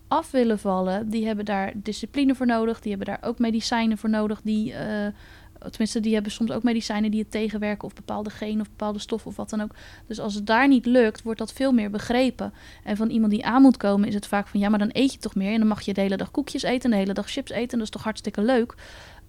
af 0.09 0.31
willen 0.31 0.59
vallen, 0.59 1.11
die 1.11 1.27
hebben 1.27 1.45
daar 1.45 1.73
discipline 1.77 2.35
voor 2.35 2.47
nodig. 2.47 2.81
Die 2.81 2.91
hebben 2.91 3.09
daar 3.09 3.29
ook 3.29 3.39
medicijnen 3.39 3.99
voor 3.99 4.11
nodig. 4.11 4.41
Die, 4.43 4.73
uh, 4.73 5.07
tenminste, 5.71 6.01
die 6.01 6.15
hebben 6.15 6.33
soms 6.33 6.51
ook 6.51 6.63
medicijnen 6.63 7.11
die 7.11 7.21
het 7.21 7.31
tegenwerken. 7.31 7.85
Of 7.85 7.95
bepaalde 7.95 8.31
genen 8.31 8.61
of 8.61 8.69
bepaalde 8.69 8.99
stoffen 8.99 9.31
of 9.31 9.37
wat 9.37 9.51
dan 9.51 9.61
ook. 9.61 9.75
Dus 10.07 10.21
als 10.21 10.35
het 10.35 10.47
daar 10.47 10.69
niet 10.69 10.87
lukt, 10.87 11.23
wordt 11.23 11.39
dat 11.39 11.53
veel 11.53 11.73
meer 11.73 11.91
begrepen. 11.91 12.53
En 12.85 12.97
van 12.97 13.11
iemand 13.11 13.33
die 13.33 13.45
aan 13.45 13.63
moet 13.63 13.77
komen, 13.77 14.09
is 14.09 14.15
het 14.15 14.27
vaak 14.27 14.49
van 14.49 14.61
ja, 14.61 14.69
maar 14.69 14.79
dan 14.79 14.91
eet 14.93 15.13
je 15.13 15.19
toch 15.19 15.35
meer. 15.35 15.53
En 15.53 15.59
dan 15.59 15.69
mag 15.69 15.81
je 15.81 15.95
de 15.95 16.01
hele 16.01 16.17
dag 16.17 16.31
koekjes 16.31 16.63
eten 16.63 16.85
en 16.85 16.91
de 16.91 16.97
hele 16.97 17.13
dag 17.13 17.31
chips 17.31 17.51
eten. 17.51 17.71
En 17.71 17.79
dat 17.79 17.87
is 17.87 17.93
toch 17.93 18.03
hartstikke 18.03 18.43
leuk. 18.43 18.75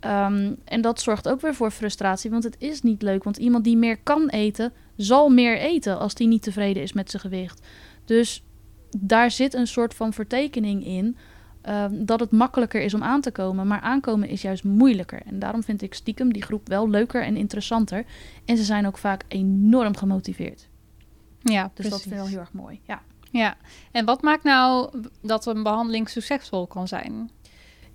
Um, 0.05 0.57
en 0.65 0.81
dat 0.81 1.01
zorgt 1.01 1.29
ook 1.29 1.41
weer 1.41 1.55
voor 1.55 1.71
frustratie, 1.71 2.29
want 2.29 2.43
het 2.43 2.55
is 2.59 2.81
niet 2.81 3.01
leuk. 3.01 3.23
Want 3.23 3.37
iemand 3.37 3.63
die 3.63 3.77
meer 3.77 3.97
kan 3.97 4.29
eten, 4.29 4.73
zal 4.95 5.29
meer 5.29 5.57
eten 5.57 5.99
als 5.99 6.13
die 6.13 6.27
niet 6.27 6.43
tevreden 6.43 6.83
is 6.83 6.93
met 6.93 7.09
zijn 7.09 7.21
gewicht. 7.21 7.61
Dus 8.05 8.43
daar 8.97 9.31
zit 9.31 9.53
een 9.53 9.67
soort 9.67 9.93
van 9.93 10.13
vertekening 10.13 10.85
in 10.85 11.17
um, 11.69 12.05
dat 12.05 12.19
het 12.19 12.31
makkelijker 12.31 12.81
is 12.81 12.93
om 12.93 13.03
aan 13.03 13.21
te 13.21 13.31
komen. 13.31 13.67
Maar 13.67 13.79
aankomen 13.79 14.29
is 14.29 14.41
juist 14.41 14.63
moeilijker. 14.63 15.21
En 15.25 15.39
daarom 15.39 15.63
vind 15.63 15.81
ik 15.81 15.93
stiekem 15.93 16.33
die 16.33 16.41
groep 16.41 16.67
wel 16.67 16.89
leuker 16.89 17.23
en 17.23 17.37
interessanter. 17.37 18.05
En 18.45 18.57
ze 18.57 18.63
zijn 18.63 18.87
ook 18.87 18.97
vaak 18.97 19.23
enorm 19.27 19.97
gemotiveerd. 19.97 20.67
Ja, 21.41 21.63
dus 21.63 21.71
precies. 21.73 21.91
dat 21.91 22.01
vind 22.01 22.13
ik 22.13 22.19
wel 22.19 22.29
heel 22.29 22.39
erg 22.39 22.53
mooi. 22.53 22.79
Ja. 22.83 23.01
ja, 23.31 23.57
en 23.91 24.05
wat 24.05 24.21
maakt 24.21 24.43
nou 24.43 24.89
dat 25.21 25.45
een 25.45 25.63
behandeling 25.63 26.09
succesvol 26.09 26.67
kan 26.67 26.87
zijn? 26.87 27.29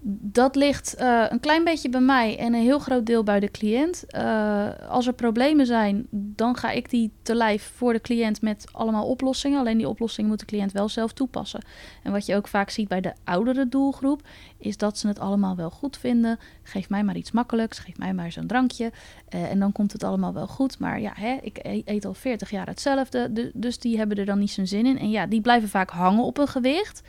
Dat 0.01 0.57
ligt 0.57 0.95
uh, 1.01 1.25
een 1.29 1.41
klein 1.41 1.65
beetje 1.65 1.89
bij 1.89 2.01
mij 2.01 2.39
en 2.39 2.55
een 2.55 2.63
heel 2.63 2.79
groot 2.79 3.07
deel 3.07 3.23
bij 3.23 3.41
de 3.41 3.51
cliënt. 3.51 4.05
Uh, 4.17 4.69
als 4.89 5.07
er 5.07 5.13
problemen 5.13 5.67
zijn, 5.67 6.07
dan 6.11 6.57
ga 6.57 6.71
ik 6.71 6.91
die 6.91 7.13
te 7.23 7.35
lijf 7.35 7.73
voor 7.77 7.93
de 7.93 8.01
cliënt 8.01 8.43
met 8.43 8.67
allemaal 8.73 9.07
oplossingen. 9.07 9.59
Alleen 9.59 9.79
die 9.79 9.89
oplossingen 9.89 10.31
moet 10.31 10.39
de 10.39 10.47
cliënt 10.47 10.73
wel 10.73 10.89
zelf 10.89 11.13
toepassen. 11.13 11.61
En 12.03 12.13
wat 12.13 12.27
je 12.27 12.37
ook 12.37 12.49
vaak 12.49 12.71
ziet 12.71 12.89
bij 12.89 13.01
de 13.01 13.13
oudere 13.25 13.69
doelgroep, 13.69 14.23
is 14.59 14.77
dat 14.77 14.99
ze 14.99 15.09
het 15.09 15.19
allemaal 15.19 15.57
wel 15.57 15.71
goed 15.71 15.97
vinden. 15.97 16.39
Geef 16.63 16.89
mij 16.89 17.05
maar 17.05 17.17
iets 17.17 17.31
makkelijks, 17.31 17.79
geef 17.79 17.99
mij 17.99 18.15
maar 18.15 18.33
zo'n 18.33 18.47
drankje. 18.47 18.93
Uh, 19.35 19.51
en 19.51 19.59
dan 19.59 19.73
komt 19.73 19.93
het 19.93 20.05
allemaal 20.05 20.33
wel 20.33 20.47
goed. 20.47 20.79
Maar 20.79 21.01
ja, 21.01 21.13
hè, 21.15 21.39
ik 21.43 21.59
e-, 21.63 21.83
eet 21.85 22.05
al 22.05 22.15
40 22.15 22.51
jaar 22.51 22.67
hetzelfde. 22.67 23.51
dus 23.55 23.79
die 23.79 23.97
hebben 23.97 24.17
er 24.17 24.27
dan 24.27 24.39
niet 24.39 24.51
zo'n 24.51 24.67
zin 24.67 24.87
in. 24.87 24.99
En 24.99 25.11
ja, 25.11 25.27
die 25.27 25.41
blijven 25.41 25.69
vaak 25.69 25.91
hangen 25.91 26.25
op 26.25 26.39
een 26.39 26.49
gewicht. 26.49 27.03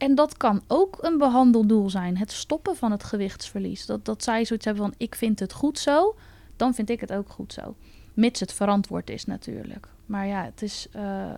En 0.00 0.14
dat 0.14 0.36
kan 0.36 0.62
ook 0.66 0.98
een 1.00 1.18
behandeldoel 1.18 1.90
zijn. 1.90 2.16
Het 2.16 2.32
stoppen 2.32 2.76
van 2.76 2.90
het 2.90 3.04
gewichtsverlies. 3.04 3.86
Dat, 3.86 4.04
dat 4.04 4.22
zij 4.24 4.44
zoiets 4.44 4.64
hebben 4.64 4.84
van 4.84 4.94
ik 4.96 5.14
vind 5.14 5.40
het 5.40 5.52
goed 5.52 5.78
zo. 5.78 6.14
Dan 6.56 6.74
vind 6.74 6.90
ik 6.90 7.00
het 7.00 7.12
ook 7.12 7.28
goed 7.28 7.52
zo. 7.52 7.74
Mits 8.14 8.40
het 8.40 8.52
verantwoord 8.52 9.10
is 9.10 9.24
natuurlijk. 9.24 9.88
Maar 10.06 10.26
ja, 10.26 10.44
het 10.44 10.62
is, 10.62 10.86
uh, 10.96 11.30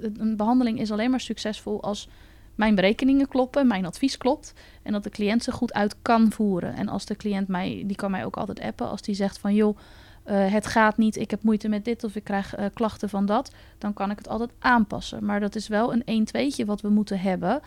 een 0.00 0.36
behandeling 0.36 0.80
is 0.80 0.92
alleen 0.92 1.10
maar 1.10 1.20
succesvol 1.20 1.82
als 1.82 2.08
mijn 2.54 2.74
berekeningen 2.74 3.28
kloppen, 3.28 3.66
mijn 3.66 3.86
advies 3.86 4.16
klopt. 4.16 4.52
En 4.82 4.92
dat 4.92 5.02
de 5.02 5.10
cliënt 5.10 5.42
ze 5.42 5.52
goed 5.52 5.72
uit 5.72 5.96
kan 6.02 6.32
voeren. 6.32 6.74
En 6.74 6.88
als 6.88 7.04
de 7.04 7.16
cliënt 7.16 7.48
mij, 7.48 7.82
die 7.86 7.96
kan 7.96 8.10
mij 8.10 8.24
ook 8.24 8.36
altijd 8.36 8.60
appen. 8.60 8.88
Als 8.88 9.02
die 9.02 9.14
zegt 9.14 9.38
van 9.38 9.54
joh, 9.54 9.78
uh, 10.26 10.52
het 10.52 10.66
gaat 10.66 10.96
niet, 10.96 11.16
ik 11.16 11.30
heb 11.30 11.42
moeite 11.42 11.68
met 11.68 11.84
dit 11.84 12.04
of 12.04 12.16
ik 12.16 12.24
krijg 12.24 12.58
uh, 12.58 12.64
klachten 12.74 13.08
van 13.08 13.26
dat. 13.26 13.54
Dan 13.78 13.92
kan 13.92 14.10
ik 14.10 14.18
het 14.18 14.28
altijd 14.28 14.50
aanpassen. 14.58 15.24
Maar 15.24 15.40
dat 15.40 15.54
is 15.54 15.68
wel 15.68 15.94
een 15.94 16.26
1-2'tje 16.26 16.64
wat 16.66 16.80
we 16.80 16.88
moeten 16.88 17.20
hebben. 17.20 17.60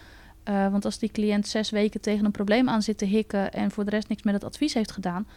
Uh, 0.49 0.71
want 0.71 0.85
als 0.85 0.99
die 0.99 1.11
cliënt 1.11 1.47
zes 1.47 1.69
weken 1.69 2.01
tegen 2.01 2.25
een 2.25 2.31
probleem 2.31 2.69
aan 2.69 2.81
zit 2.81 2.97
te 2.97 3.05
hikken 3.05 3.51
en 3.51 3.71
voor 3.71 3.83
de 3.83 3.89
rest 3.89 4.09
niks 4.09 4.23
met 4.23 4.33
het 4.33 4.43
advies 4.43 4.73
heeft 4.73 4.91
gedaan, 4.91 5.27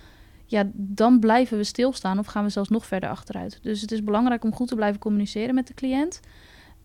ja, 0.45 0.71
dan 0.73 1.21
blijven 1.21 1.57
we 1.57 1.65
stilstaan 1.65 2.19
of 2.19 2.27
gaan 2.27 2.45
we 2.45 2.51
zelfs 2.51 2.69
nog 2.69 2.87
verder 2.87 3.09
achteruit. 3.09 3.59
Dus 3.63 3.81
het 3.81 3.93
is 3.93 4.05
belangrijk 4.05 4.45
om 4.45 4.55
goed 4.55 4.69
te 4.69 4.75
blijven 4.75 5.01
communiceren 5.01 5.55
met 5.55 5.67
de 5.67 5.75
cliënt 5.75 6.21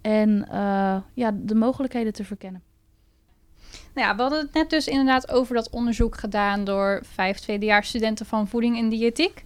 en 0.01 0.29
uh, 0.51 0.97
ja, 1.13 1.31
de 1.33 1.55
mogelijkheden 1.55 2.13
te 2.13 2.23
verkennen. 2.23 2.61
Nou 3.93 4.15
we 4.15 4.21
hadden 4.21 4.39
het 4.39 4.53
net 4.53 4.69
dus 4.69 4.87
inderdaad 4.87 5.31
over 5.31 5.55
dat 5.55 5.69
onderzoek 5.69 6.17
gedaan 6.17 6.63
door 6.63 7.01
vijf 7.13 7.39
tweedejaars 7.39 7.87
studenten 7.87 8.25
van 8.25 8.47
voeding 8.47 8.77
en 8.77 8.89
diëtiek. 8.89 9.43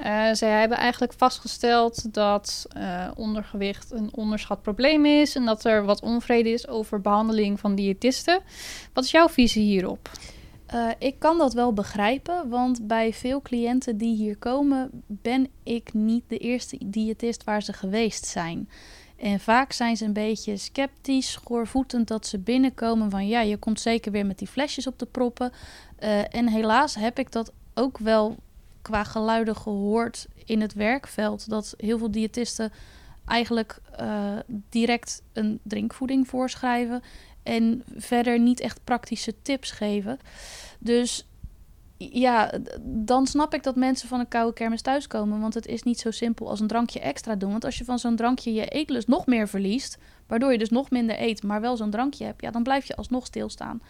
Uh, 0.00 0.32
zij 0.32 0.60
hebben 0.60 0.78
eigenlijk 0.78 1.12
vastgesteld 1.16 2.14
dat 2.14 2.66
uh, 2.76 3.10
ondergewicht 3.14 3.92
een 3.92 4.10
onderschat 4.14 4.62
probleem 4.62 5.06
is 5.06 5.34
en 5.34 5.44
dat 5.44 5.64
er 5.64 5.84
wat 5.84 6.02
onvrede 6.02 6.50
is 6.50 6.68
over 6.68 7.00
behandeling 7.00 7.60
van 7.60 7.74
diëtisten. 7.74 8.40
Wat 8.92 9.04
is 9.04 9.10
jouw 9.10 9.28
visie 9.28 9.62
hierop? 9.62 10.10
Uh, 10.74 10.90
ik 10.98 11.18
kan 11.18 11.38
dat 11.38 11.52
wel 11.52 11.72
begrijpen, 11.72 12.48
want 12.48 12.86
bij 12.86 13.12
veel 13.12 13.42
cliënten 13.42 13.96
die 13.96 14.16
hier 14.16 14.36
komen, 14.36 14.90
ben 15.06 15.48
ik 15.62 15.92
niet 15.92 16.24
de 16.28 16.38
eerste 16.38 16.78
diëtist 16.84 17.44
waar 17.44 17.62
ze 17.62 17.72
geweest 17.72 18.26
zijn. 18.26 18.68
En 19.24 19.40
vaak 19.40 19.72
zijn 19.72 19.96
ze 19.96 20.04
een 20.04 20.12
beetje 20.12 20.56
sceptisch, 20.56 21.30
schoorvoetend 21.32 22.08
dat 22.08 22.26
ze 22.26 22.38
binnenkomen 22.38 23.10
van 23.10 23.26
ja, 23.26 23.40
je 23.40 23.56
komt 23.56 23.80
zeker 23.80 24.12
weer 24.12 24.26
met 24.26 24.38
die 24.38 24.48
flesjes 24.48 24.86
op 24.86 24.98
te 24.98 25.06
proppen. 25.06 25.52
Uh, 26.00 26.34
en 26.34 26.48
helaas 26.48 26.94
heb 26.94 27.18
ik 27.18 27.32
dat 27.32 27.52
ook 27.74 27.98
wel 27.98 28.36
qua 28.82 29.04
geluiden 29.04 29.56
gehoord 29.56 30.26
in 30.44 30.60
het 30.60 30.74
werkveld. 30.74 31.48
Dat 31.48 31.74
heel 31.76 31.98
veel 31.98 32.10
diëtisten 32.10 32.72
eigenlijk 33.26 33.80
uh, 34.00 34.38
direct 34.68 35.22
een 35.32 35.60
drinkvoeding 35.62 36.28
voorschrijven. 36.28 37.02
En 37.42 37.82
verder 37.96 38.38
niet 38.38 38.60
echt 38.60 38.84
praktische 38.84 39.34
tips 39.42 39.70
geven. 39.70 40.18
Dus 40.78 41.26
ja, 41.96 42.52
dan 42.82 43.26
snap 43.26 43.54
ik 43.54 43.62
dat 43.62 43.76
mensen 43.76 44.08
van 44.08 44.20
een 44.20 44.28
koude 44.28 44.52
kermis 44.52 44.82
thuiskomen. 44.82 45.40
Want 45.40 45.54
het 45.54 45.66
is 45.66 45.82
niet 45.82 46.00
zo 46.00 46.10
simpel 46.10 46.48
als 46.48 46.60
een 46.60 46.66
drankje 46.66 47.00
extra 47.00 47.34
doen. 47.34 47.50
Want 47.50 47.64
als 47.64 47.78
je 47.78 47.84
van 47.84 47.98
zo'n 47.98 48.16
drankje 48.16 48.52
je 48.52 48.68
eetlust 48.68 49.08
nog 49.08 49.26
meer 49.26 49.48
verliest, 49.48 49.98
waardoor 50.26 50.52
je 50.52 50.58
dus 50.58 50.70
nog 50.70 50.90
minder 50.90 51.20
eet, 51.20 51.42
maar 51.42 51.60
wel 51.60 51.76
zo'n 51.76 51.90
drankje 51.90 52.24
hebt, 52.24 52.42
ja, 52.42 52.50
dan 52.50 52.62
blijf 52.62 52.86
je 52.86 52.96
alsnog 52.96 53.26
stilstaan. 53.26 53.80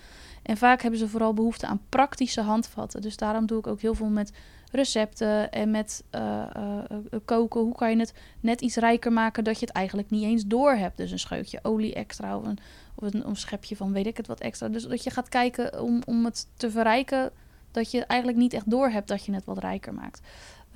En 0.42 0.56
vaak 0.56 0.82
hebben 0.82 1.00
ze 1.00 1.08
vooral 1.08 1.34
behoefte 1.34 1.66
aan 1.66 1.80
praktische 1.88 2.40
handvatten. 2.40 3.02
Dus 3.02 3.16
daarom 3.16 3.46
doe 3.46 3.58
ik 3.58 3.66
ook 3.66 3.80
heel 3.80 3.94
veel 3.94 4.08
met 4.08 4.32
recepten 4.70 5.50
en 5.50 5.70
met 5.70 6.04
uh, 6.14 6.46
uh, 6.56 7.20
koken. 7.24 7.60
Hoe 7.60 7.74
kan 7.74 7.90
je 7.90 7.96
het 7.96 8.14
net 8.40 8.60
iets 8.60 8.76
rijker 8.76 9.12
maken 9.12 9.44
dat 9.44 9.60
je 9.60 9.66
het 9.66 9.74
eigenlijk 9.74 10.10
niet 10.10 10.24
eens 10.24 10.44
door 10.46 10.72
hebt. 10.72 10.96
Dus 10.96 11.10
een 11.10 11.18
scheutje 11.18 11.58
olie 11.62 11.94
extra 11.94 12.36
of 12.36 12.44
een, 12.44 12.58
of 12.94 13.14
een, 13.14 13.28
een 13.28 13.36
schepje 13.36 13.76
van 13.76 13.92
weet 13.92 14.06
ik 14.06 14.16
het 14.16 14.26
wat 14.26 14.40
extra. 14.40 14.68
Dus 14.68 14.86
dat 14.86 15.04
je 15.04 15.10
gaat 15.10 15.28
kijken 15.28 15.82
om, 15.82 16.02
om 16.06 16.24
het 16.24 16.48
te 16.56 16.70
verrijken 16.70 17.32
dat 17.74 17.90
je 17.90 18.04
eigenlijk 18.04 18.40
niet 18.40 18.52
echt 18.52 18.70
door 18.70 18.88
hebt 18.88 19.08
dat 19.08 19.24
je 19.24 19.32
het 19.32 19.44
wat 19.44 19.58
rijker 19.58 19.94
maakt. 19.94 20.20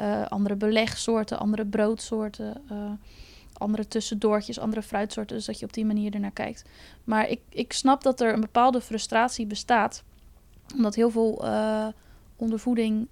Uh, 0.00 0.26
andere 0.26 0.56
belegsoorten, 0.56 1.38
andere 1.38 1.66
broodsoorten, 1.66 2.62
uh, 2.72 2.90
andere 3.52 3.88
tussendoortjes, 3.88 4.58
andere 4.58 4.82
fruitsoorten. 4.82 5.36
Dus 5.36 5.44
dat 5.44 5.58
je 5.58 5.64
op 5.64 5.72
die 5.72 5.84
manier 5.84 6.14
ernaar 6.14 6.30
kijkt. 6.30 6.64
Maar 7.04 7.28
ik, 7.28 7.40
ik 7.48 7.72
snap 7.72 8.02
dat 8.02 8.20
er 8.20 8.32
een 8.32 8.40
bepaalde 8.40 8.80
frustratie 8.80 9.46
bestaat. 9.46 10.02
Omdat 10.74 10.94
heel 10.94 11.10
veel 11.10 11.44
uh, 11.44 11.86
ondervoeding 12.36 13.08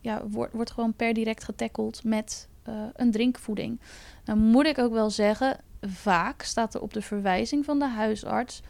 ja, 0.00 0.26
wordt, 0.26 0.52
wordt 0.52 0.70
gewoon 0.70 0.94
per 0.94 1.14
direct 1.14 1.44
getackeld 1.44 2.04
met 2.04 2.48
een 2.92 3.10
drinkvoeding. 3.10 3.80
Nou 4.24 4.38
moet 4.38 4.66
ik 4.66 4.78
ook 4.78 4.92
wel 4.92 5.10
zeggen, 5.10 5.56
vaak 5.80 6.42
staat 6.42 6.74
er 6.74 6.80
op 6.80 6.92
de 6.92 7.02
verwijzing 7.02 7.64
van 7.64 7.78
de 7.78 7.88
huisarts 7.88 8.62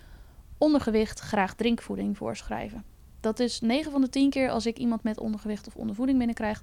ondergewicht 0.59 1.21
graag 1.21 1.55
drinkvoeding 1.55 2.17
voorschrijven. 2.17 2.85
Dat 3.21 3.41
is 3.41 3.61
9 3.61 3.93
van 3.93 4.01
de 4.01 4.09
10 4.09 4.31
keer 4.31 4.51
als 4.51 4.67
ik 4.67 4.79
iemand 4.79 5.03
met 5.03 5.19
ondergewicht 5.19 5.67
of 5.67 5.77
ondervoeding 5.77 6.19
binnenkrijg, 6.19 6.63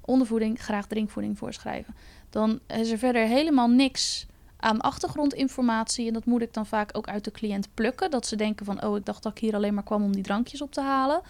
ondervoeding 0.00 0.60
graag 0.62 0.86
drinkvoeding 0.86 1.38
voorschrijven. 1.38 1.94
Dan 2.30 2.60
is 2.66 2.90
er 2.90 2.98
verder 2.98 3.26
helemaal 3.26 3.68
niks 3.68 4.26
aan 4.56 4.80
achtergrondinformatie. 4.80 6.06
En 6.06 6.12
dat 6.12 6.24
moet 6.24 6.42
ik 6.42 6.54
dan 6.54 6.66
vaak 6.66 6.90
ook 6.96 7.08
uit 7.08 7.24
de 7.24 7.30
cliënt 7.30 7.68
plukken. 7.74 8.10
Dat 8.10 8.26
ze 8.26 8.36
denken 8.36 8.66
van, 8.66 8.84
oh, 8.84 8.96
ik 8.96 9.04
dacht 9.04 9.22
dat 9.22 9.32
ik 9.32 9.38
hier 9.38 9.54
alleen 9.54 9.74
maar 9.74 9.82
kwam 9.82 10.02
om 10.02 10.12
die 10.12 10.22
drankjes 10.22 10.62
op 10.62 10.72
te 10.72 10.80
halen. 10.80 11.20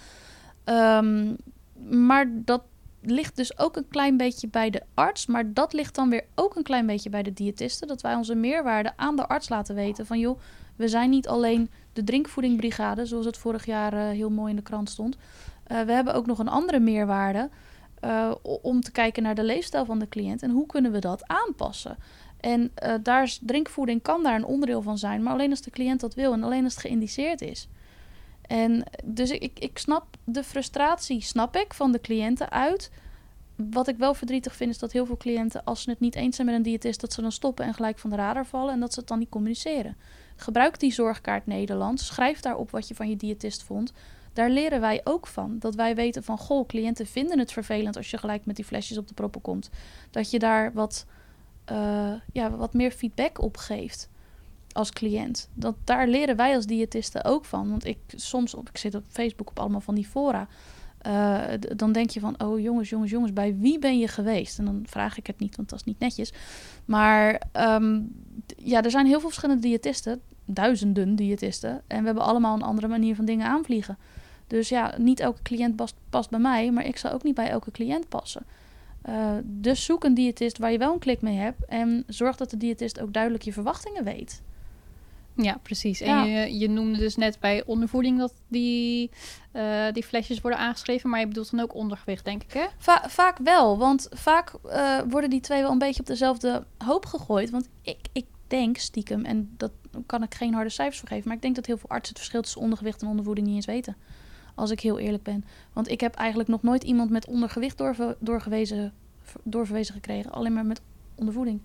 Um, 0.64 1.36
maar 1.88 2.26
dat 2.32 2.62
ligt 3.00 3.36
dus 3.36 3.58
ook 3.58 3.76
een 3.76 3.88
klein 3.88 4.16
beetje 4.16 4.48
bij 4.48 4.70
de 4.70 4.82
arts. 4.94 5.26
Maar 5.26 5.52
dat 5.52 5.72
ligt 5.72 5.94
dan 5.94 6.10
weer 6.10 6.24
ook 6.34 6.56
een 6.56 6.62
klein 6.62 6.86
beetje 6.86 7.10
bij 7.10 7.22
de 7.22 7.32
diëtisten. 7.32 7.88
Dat 7.88 8.02
wij 8.02 8.14
onze 8.14 8.34
meerwaarde 8.34 8.92
aan 8.96 9.16
de 9.16 9.26
arts 9.26 9.48
laten 9.48 9.74
weten 9.74 10.06
van, 10.06 10.18
joh, 10.18 10.38
we 10.76 10.88
zijn 10.88 11.10
niet 11.10 11.28
alleen 11.28 11.70
de 11.92 12.04
drinkvoedingbrigade, 12.04 13.06
zoals 13.06 13.26
het 13.26 13.36
vorig 13.36 13.66
jaar 13.66 13.94
uh, 13.94 14.08
heel 14.08 14.30
mooi 14.30 14.50
in 14.50 14.56
de 14.56 14.62
krant 14.62 14.90
stond. 14.90 15.16
Uh, 15.16 15.80
we 15.80 15.92
hebben 15.92 16.14
ook 16.14 16.26
nog 16.26 16.38
een 16.38 16.48
andere 16.48 16.80
meerwaarde 16.80 17.48
uh, 18.04 18.34
om 18.62 18.80
te 18.80 18.92
kijken 18.92 19.22
naar 19.22 19.34
de 19.34 19.44
leefstijl 19.44 19.84
van 19.84 19.98
de 19.98 20.08
cliënt 20.08 20.42
en 20.42 20.50
hoe 20.50 20.66
kunnen 20.66 20.92
we 20.92 20.98
dat 20.98 21.26
aanpassen. 21.26 21.96
En 22.40 22.72
daar 23.02 23.22
is, 23.22 23.40
drinkvoeding 23.42 24.02
kan 24.02 24.22
daar 24.22 24.34
een 24.34 24.44
onderdeel 24.44 24.82
van 24.82 24.98
zijn, 24.98 25.22
maar 25.22 25.32
alleen 25.32 25.50
als 25.50 25.60
de 25.60 25.70
cliënt 25.70 26.00
dat 26.00 26.14
wil 26.14 26.32
en 26.32 26.42
alleen 26.42 26.64
als 26.64 26.72
het 26.72 26.82
geïndiceerd 26.82 27.40
is. 27.40 27.68
En 28.46 28.84
dus 29.04 29.30
ik, 29.30 29.42
ik, 29.42 29.58
ik 29.58 29.78
snap 29.78 30.16
de 30.24 30.44
frustratie, 30.44 31.20
snap 31.20 31.56
ik, 31.56 31.74
van 31.74 31.92
de 31.92 32.00
cliënten 32.00 32.50
uit. 32.50 32.90
Wat 33.56 33.88
ik 33.88 33.96
wel 33.96 34.14
verdrietig 34.14 34.56
vind, 34.56 34.70
is 34.70 34.78
dat 34.78 34.92
heel 34.92 35.06
veel 35.06 35.16
cliënten, 35.16 35.64
als 35.64 35.82
ze 35.82 35.90
het 35.90 36.00
niet 36.00 36.14
eens 36.14 36.36
zijn 36.36 36.46
met 36.46 36.56
een 36.56 36.62
diëtist, 36.62 37.00
dat 37.00 37.12
ze 37.12 37.20
dan 37.20 37.32
stoppen 37.32 37.64
en 37.64 37.74
gelijk 37.74 37.98
van 37.98 38.10
de 38.10 38.16
radar 38.16 38.46
vallen 38.46 38.72
en 38.72 38.80
dat 38.80 38.92
ze 38.92 38.98
het 38.98 39.08
dan 39.08 39.18
niet 39.18 39.28
communiceren. 39.28 39.96
Gebruik 40.36 40.80
die 40.80 40.92
zorgkaart 40.92 41.46
Nederland. 41.46 42.00
Schrijf 42.00 42.40
daarop 42.40 42.70
wat 42.70 42.88
je 42.88 42.94
van 42.94 43.08
je 43.08 43.16
diëtist 43.16 43.62
vond. 43.62 43.92
Daar 44.32 44.50
leren 44.50 44.80
wij 44.80 45.00
ook 45.04 45.26
van. 45.26 45.58
Dat 45.58 45.74
wij 45.74 45.94
weten 45.94 46.24
van, 46.24 46.38
goh, 46.38 46.66
cliënten 46.66 47.06
vinden 47.06 47.38
het 47.38 47.52
vervelend 47.52 47.96
als 47.96 48.10
je 48.10 48.18
gelijk 48.18 48.46
met 48.46 48.56
die 48.56 48.64
flesjes 48.64 48.98
op 48.98 49.08
de 49.08 49.14
proppen 49.14 49.40
komt. 49.40 49.70
Dat 50.10 50.30
je 50.30 50.38
daar 50.38 50.72
wat, 50.72 51.06
uh, 51.72 52.12
ja, 52.32 52.50
wat 52.50 52.74
meer 52.74 52.90
feedback 52.90 53.40
op 53.40 53.56
geeft 53.56 54.08
als 54.72 54.90
cliënt. 54.90 55.48
Dat, 55.54 55.74
daar 55.84 56.08
leren 56.08 56.36
wij 56.36 56.54
als 56.54 56.66
diëtisten 56.66 57.24
ook 57.24 57.44
van. 57.44 57.70
Want 57.70 57.84
ik 57.84 57.98
soms, 58.06 58.54
op, 58.54 58.68
ik 58.68 58.76
zit 58.76 58.94
op 58.94 59.04
Facebook 59.08 59.50
op 59.50 59.58
allemaal 59.58 59.80
van 59.80 59.94
die 59.94 60.06
fora. 60.06 60.48
Uh, 61.06 61.42
dan 61.76 61.92
denk 61.92 62.10
je 62.10 62.20
van, 62.20 62.34
oh 62.42 62.60
jongens, 62.60 62.88
jongens, 62.88 63.10
jongens, 63.10 63.32
bij 63.32 63.56
wie 63.58 63.78
ben 63.78 63.98
je 63.98 64.08
geweest? 64.08 64.58
En 64.58 64.64
dan 64.64 64.82
vraag 64.86 65.18
ik 65.18 65.26
het 65.26 65.38
niet, 65.38 65.56
want 65.56 65.68
dat 65.68 65.78
is 65.78 65.84
niet 65.84 65.98
netjes. 65.98 66.32
Maar 66.84 67.42
um, 67.52 68.12
ja, 68.56 68.82
er 68.82 68.90
zijn 68.90 69.06
heel 69.06 69.20
veel 69.20 69.28
verschillende 69.28 69.62
diëtisten, 69.62 70.20
duizenden 70.44 71.16
diëtisten. 71.16 71.82
En 71.86 71.98
we 71.98 72.06
hebben 72.06 72.24
allemaal 72.24 72.54
een 72.54 72.62
andere 72.62 72.88
manier 72.88 73.14
van 73.14 73.24
dingen 73.24 73.46
aanvliegen. 73.46 73.98
Dus 74.46 74.68
ja, 74.68 74.94
niet 74.98 75.20
elke 75.20 75.42
cliënt 75.42 75.76
past, 76.10 76.30
bij 76.30 76.40
mij, 76.40 76.70
maar 76.70 76.86
ik 76.86 76.96
zal 76.96 77.12
ook 77.12 77.22
niet 77.22 77.34
bij 77.34 77.48
elke 77.48 77.70
cliënt 77.70 78.08
passen. 78.08 78.46
Uh, 79.08 79.30
dus 79.44 79.84
zoek 79.84 80.04
een 80.04 80.14
diëtist 80.14 80.58
waar 80.58 80.72
je 80.72 80.78
wel 80.78 80.92
een 80.92 80.98
klik 80.98 81.20
mee 81.20 81.36
hebt. 81.36 81.64
En 81.64 82.04
zorg 82.06 82.36
dat 82.36 82.50
de 82.50 82.56
diëtist 82.56 83.00
ook 83.00 83.12
duidelijk 83.12 83.44
je 83.44 83.52
verwachtingen 83.52 84.04
weet. 84.04 84.42
Ja, 85.36 85.58
precies. 85.62 86.00
En 86.00 86.24
je, 86.24 86.58
je 86.58 86.68
noemde 86.68 86.98
dus 86.98 87.16
net 87.16 87.40
bij 87.40 87.64
ondervoeding 87.64 88.18
dat 88.18 88.34
die, 88.48 89.10
uh, 89.52 89.92
die 89.92 90.04
flesjes 90.04 90.40
worden 90.40 90.58
aangeschreven. 90.60 91.10
Maar 91.10 91.20
je 91.20 91.26
bedoelt 91.26 91.50
dan 91.50 91.60
ook 91.60 91.74
ondergewicht, 91.74 92.24
denk 92.24 92.42
ik, 92.42 92.52
hè? 92.52 92.66
vaak 93.08 93.38
wel, 93.38 93.78
want 93.78 94.08
vaak 94.10 94.52
uh, 94.64 95.00
worden 95.08 95.30
die 95.30 95.40
twee 95.40 95.62
wel 95.62 95.70
een 95.70 95.78
beetje 95.78 96.00
op 96.00 96.06
dezelfde 96.06 96.66
hoop 96.78 97.06
gegooid. 97.06 97.50
Want 97.50 97.68
ik, 97.82 97.98
ik 98.12 98.26
denk 98.46 98.76
stiekem, 98.76 99.24
en 99.24 99.54
dat 99.56 99.72
kan 100.06 100.22
ik 100.22 100.34
geen 100.34 100.54
harde 100.54 100.70
cijfers 100.70 100.98
voor 100.98 101.08
geven... 101.08 101.26
maar 101.26 101.36
ik 101.36 101.42
denk 101.42 101.54
dat 101.54 101.66
heel 101.66 101.78
veel 101.78 101.88
artsen 101.88 102.08
het 102.08 102.18
verschil 102.18 102.42
tussen 102.42 102.60
ondergewicht 102.60 103.02
en 103.02 103.08
ondervoeding 103.08 103.46
niet 103.46 103.56
eens 103.56 103.66
weten. 103.66 103.96
Als 104.54 104.70
ik 104.70 104.80
heel 104.80 104.98
eerlijk 104.98 105.22
ben. 105.22 105.44
Want 105.72 105.90
ik 105.90 106.00
heb 106.00 106.14
eigenlijk 106.14 106.48
nog 106.48 106.62
nooit 106.62 106.84
iemand 106.84 107.10
met 107.10 107.26
ondergewicht 107.26 107.78
doorver, 107.78 108.16
doorgewezen, 108.18 108.92
doorverwezen 109.42 109.94
gekregen. 109.94 110.32
Alleen 110.32 110.52
maar 110.52 110.66
met 110.66 110.80
ondervoeding. 111.14 111.60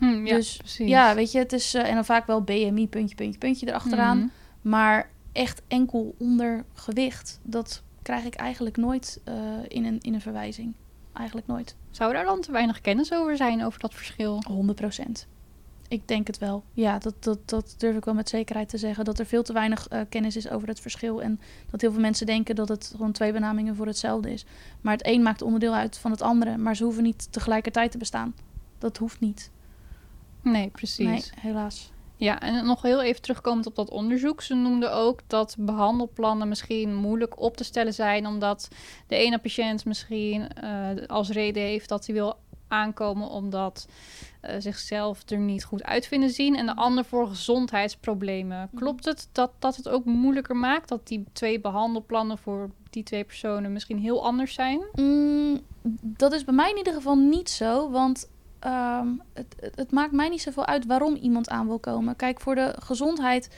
Hm, 0.00 0.26
ja, 0.26 0.34
dus 0.34 0.56
precies. 0.56 0.88
ja, 0.88 1.14
weet 1.14 1.32
je, 1.32 1.38
het 1.38 1.52
is 1.52 1.74
uh, 1.74 1.88
en 1.88 1.94
dan 1.94 2.04
vaak 2.04 2.26
wel 2.26 2.42
BMI, 2.42 2.88
puntje, 2.88 3.14
puntje, 3.14 3.38
puntje 3.38 3.68
erachteraan. 3.68 4.18
Mm. 4.18 4.30
Maar 4.62 5.10
echt 5.32 5.62
enkel 5.68 6.14
ondergewicht, 6.18 7.40
dat 7.42 7.82
krijg 8.02 8.24
ik 8.24 8.34
eigenlijk 8.34 8.76
nooit 8.76 9.20
uh, 9.28 9.34
in, 9.68 9.84
een, 9.84 9.98
in 10.00 10.14
een 10.14 10.20
verwijzing. 10.20 10.74
Eigenlijk 11.12 11.46
nooit. 11.46 11.76
Zou 11.90 12.12
daar 12.12 12.24
dan 12.24 12.40
te 12.40 12.52
weinig 12.52 12.80
kennis 12.80 13.12
over 13.12 13.36
zijn, 13.36 13.64
over 13.64 13.80
dat 13.80 13.94
verschil? 13.94 14.42
100 14.46 14.80
procent. 14.80 15.26
Ik 15.88 16.08
denk 16.08 16.26
het 16.26 16.38
wel. 16.38 16.64
Ja, 16.74 16.98
dat, 16.98 17.14
dat, 17.18 17.48
dat 17.48 17.74
durf 17.78 17.96
ik 17.96 18.04
wel 18.04 18.14
met 18.14 18.28
zekerheid 18.28 18.68
te 18.68 18.78
zeggen. 18.78 19.04
Dat 19.04 19.18
er 19.18 19.26
veel 19.26 19.42
te 19.42 19.52
weinig 19.52 19.92
uh, 19.92 20.00
kennis 20.08 20.36
is 20.36 20.48
over 20.48 20.68
het 20.68 20.80
verschil. 20.80 21.22
En 21.22 21.40
dat 21.70 21.80
heel 21.80 21.92
veel 21.92 22.00
mensen 22.00 22.26
denken 22.26 22.54
dat 22.54 22.68
het 22.68 22.90
gewoon 22.96 23.12
twee 23.12 23.32
benamingen 23.32 23.76
voor 23.76 23.86
hetzelfde 23.86 24.32
is. 24.32 24.44
Maar 24.80 24.92
het 24.92 25.06
een 25.06 25.22
maakt 25.22 25.42
onderdeel 25.42 25.74
uit 25.74 25.98
van 25.98 26.10
het 26.10 26.22
andere. 26.22 26.56
Maar 26.56 26.76
ze 26.76 26.84
hoeven 26.84 27.02
niet 27.02 27.32
tegelijkertijd 27.32 27.90
te 27.90 27.98
bestaan. 27.98 28.34
Dat 28.78 28.96
hoeft 28.96 29.20
niet. 29.20 29.50
Nee, 30.42 30.68
precies. 30.68 31.06
Nee, 31.06 31.22
helaas. 31.40 31.90
Ja, 32.16 32.40
en 32.40 32.66
nog 32.66 32.82
heel 32.82 33.02
even 33.02 33.22
terugkomend 33.22 33.66
op 33.66 33.74
dat 33.74 33.90
onderzoek. 33.90 34.42
Ze 34.42 34.54
noemden 34.54 34.92
ook 34.92 35.20
dat 35.26 35.56
behandelplannen 35.58 36.48
misschien 36.48 36.94
moeilijk 36.94 37.40
op 37.40 37.56
te 37.56 37.64
stellen 37.64 37.94
zijn, 37.94 38.26
omdat 38.26 38.68
de 39.06 39.16
ene 39.16 39.38
patiënt 39.38 39.84
misschien 39.84 40.48
uh, 40.64 40.88
als 41.06 41.30
reden 41.30 41.62
heeft 41.62 41.88
dat 41.88 42.06
hij 42.06 42.14
wil 42.14 42.36
aankomen 42.68 43.28
omdat 43.28 43.88
uh, 44.42 44.54
zichzelf 44.58 45.30
er 45.30 45.38
niet 45.38 45.64
goed 45.64 45.82
uit 45.82 46.06
vinden 46.06 46.30
zien. 46.30 46.56
En 46.56 46.66
de 46.66 46.76
ander 46.76 47.04
voor 47.04 47.26
gezondheidsproblemen. 47.28 48.68
Mhm. 48.70 48.82
Klopt 48.82 49.04
het 49.04 49.28
dat 49.32 49.50
dat 49.58 49.76
het 49.76 49.88
ook 49.88 50.04
moeilijker 50.04 50.56
maakt? 50.56 50.88
Dat 50.88 51.08
die 51.08 51.24
twee 51.32 51.60
behandelplannen 51.60 52.38
voor 52.38 52.70
die 52.90 53.02
twee 53.02 53.24
personen 53.24 53.72
misschien 53.72 53.98
heel 53.98 54.24
anders 54.24 54.54
zijn? 54.54 54.80
Mm, 54.94 55.60
dat 56.00 56.32
is 56.32 56.44
bij 56.44 56.54
mij 56.54 56.70
in 56.70 56.76
ieder 56.76 56.92
geval 56.92 57.16
niet 57.16 57.50
zo. 57.50 57.90
Want 57.90 58.28
um, 58.66 59.22
het, 59.32 59.72
het, 59.74 59.90
maakt 59.90 60.12
mij 60.12 60.28
niet 60.28 60.42
zoveel 60.42 60.66
uit 60.66 60.86
waarom 60.86 61.14
iemand 61.14 61.48
aan 61.48 61.66
wil 61.66 61.78
komen. 61.78 62.16
Kijk, 62.16 62.40
voor 62.40 62.54
de 62.54 62.74
gezondheid. 62.78 63.50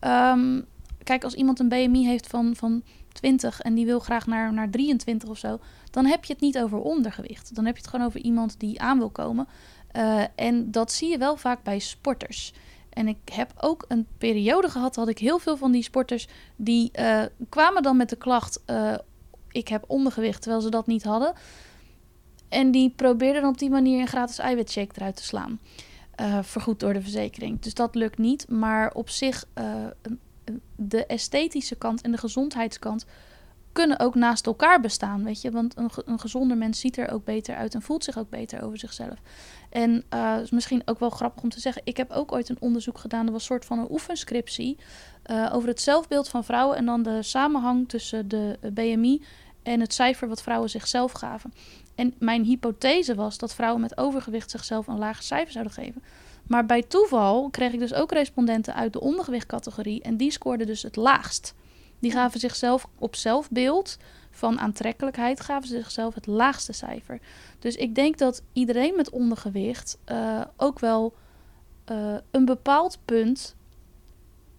Um, 0.00 0.66
kijk, 1.04 1.24
als 1.24 1.34
iemand 1.34 1.60
een 1.60 1.68
BMI 1.68 2.06
heeft 2.06 2.26
van, 2.26 2.56
van 2.56 2.82
20 3.12 3.60
en 3.60 3.74
die 3.74 3.86
wil 3.86 4.00
graag 4.00 4.26
naar, 4.26 4.52
naar 4.52 4.70
23 4.70 5.28
of 5.28 5.38
zo, 5.38 5.58
dan 5.90 6.06
heb 6.06 6.24
je 6.24 6.32
het 6.32 6.42
niet 6.42 6.58
over 6.58 6.78
ondergewicht. 6.78 7.54
Dan 7.54 7.64
heb 7.64 7.76
je 7.76 7.82
het 7.82 7.90
gewoon 7.90 8.06
over 8.06 8.20
iemand 8.20 8.60
die 8.60 8.80
aan 8.80 8.98
wil 8.98 9.10
komen. 9.10 9.48
Uh, 9.96 10.22
en 10.34 10.70
dat 10.70 10.92
zie 10.92 11.10
je 11.10 11.18
wel 11.18 11.36
vaak 11.36 11.62
bij 11.62 11.78
sporters. 11.78 12.52
En 12.90 13.08
ik 13.08 13.28
heb 13.32 13.52
ook 13.56 13.84
een 13.88 14.06
periode 14.18 14.68
gehad, 14.68 14.96
had 14.96 15.08
ik 15.08 15.18
heel 15.18 15.38
veel 15.38 15.56
van 15.56 15.72
die 15.72 15.82
sporters 15.82 16.28
die 16.56 16.90
uh, 16.98 17.22
kwamen 17.48 17.82
dan 17.82 17.96
met 17.96 18.08
de 18.08 18.16
klacht: 18.16 18.62
uh, 18.66 18.94
ik 19.50 19.68
heb 19.68 19.84
ondergewicht, 19.86 20.42
terwijl 20.42 20.62
ze 20.62 20.70
dat 20.70 20.86
niet 20.86 21.04
hadden. 21.04 21.32
En 22.48 22.70
die 22.70 22.92
probeerden 22.96 23.44
op 23.44 23.58
die 23.58 23.70
manier 23.70 24.00
een 24.00 24.06
gratis 24.06 24.38
eiwitshake 24.38 24.94
eruit 24.94 25.16
te 25.16 25.24
slaan. 25.24 25.60
Uh, 26.20 26.38
vergoed 26.42 26.80
door 26.80 26.92
de 26.92 27.02
verzekering. 27.02 27.60
Dus 27.60 27.74
dat 27.74 27.94
lukt 27.94 28.18
niet. 28.18 28.48
Maar 28.48 28.92
op 28.92 29.08
zich, 29.08 29.44
uh, 29.58 29.86
de 30.76 31.06
esthetische 31.06 31.74
kant 31.74 32.00
en 32.02 32.10
de 32.10 32.18
gezondheidskant 32.18 33.06
kunnen 33.72 33.98
ook 33.98 34.14
naast 34.14 34.46
elkaar 34.46 34.80
bestaan. 34.80 35.24
Weet 35.24 35.40
je, 35.40 35.50
want 35.50 35.76
een, 35.76 35.90
een 36.04 36.18
gezonder 36.18 36.56
mens 36.56 36.80
ziet 36.80 36.96
er 36.96 37.10
ook 37.12 37.24
beter 37.24 37.56
uit 37.56 37.74
en 37.74 37.82
voelt 37.82 38.04
zich 38.04 38.18
ook 38.18 38.30
beter 38.30 38.62
over 38.62 38.78
zichzelf. 38.78 39.18
En 39.70 40.04
uh, 40.14 40.38
is 40.42 40.50
misschien 40.50 40.82
ook 40.84 40.98
wel 40.98 41.10
grappig 41.10 41.42
om 41.42 41.48
te 41.48 41.60
zeggen. 41.60 41.82
Ik 41.84 41.96
heb 41.96 42.10
ook 42.10 42.32
ooit 42.32 42.48
een 42.48 42.60
onderzoek 42.60 42.98
gedaan. 42.98 43.24
Dat 43.24 43.32
was 43.32 43.40
een 43.40 43.48
soort 43.48 43.64
van 43.64 43.78
een 43.78 43.90
oefenscriptie. 43.90 44.76
over 45.52 45.68
het 45.68 45.80
zelfbeeld 45.80 46.28
van 46.28 46.44
vrouwen. 46.44 46.76
En 46.76 46.84
dan 46.84 47.02
de 47.02 47.22
samenhang 47.22 47.88
tussen 47.88 48.28
de 48.28 48.58
BMI 48.72 49.22
en 49.62 49.80
het 49.80 49.94
cijfer 49.94 50.28
wat 50.28 50.42
vrouwen 50.42 50.70
zichzelf 50.70 51.12
gaven. 51.12 51.52
En 51.98 52.14
mijn 52.18 52.44
hypothese 52.44 53.14
was 53.14 53.38
dat 53.38 53.54
vrouwen 53.54 53.80
met 53.80 53.96
overgewicht 53.96 54.50
zichzelf 54.50 54.86
een 54.86 54.98
lager 54.98 55.22
cijfer 55.22 55.52
zouden 55.52 55.72
geven. 55.72 56.02
Maar 56.46 56.66
bij 56.66 56.82
toeval 56.82 57.50
kreeg 57.50 57.72
ik 57.72 57.78
dus 57.78 57.94
ook 57.94 58.12
respondenten 58.12 58.74
uit 58.74 58.92
de 58.92 59.00
ondergewichtcategorie 59.00 60.02
en 60.02 60.16
die 60.16 60.30
scoorden 60.30 60.66
dus 60.66 60.82
het 60.82 60.96
laagst. 60.96 61.54
Die 61.98 62.10
gaven 62.10 62.40
zichzelf 62.40 62.88
op 62.98 63.16
zelfbeeld 63.16 63.96
van 64.30 64.58
aantrekkelijkheid 64.58 65.40
gaven 65.40 65.68
zichzelf 65.68 66.14
het 66.14 66.26
laagste 66.26 66.72
cijfer. 66.72 67.20
Dus 67.58 67.76
ik 67.76 67.94
denk 67.94 68.18
dat 68.18 68.42
iedereen 68.52 68.96
met 68.96 69.10
ondergewicht 69.10 69.98
uh, 70.06 70.40
ook 70.56 70.78
wel 70.78 71.14
uh, 71.90 72.14
een 72.30 72.44
bepaald 72.44 72.98
punt 73.04 73.56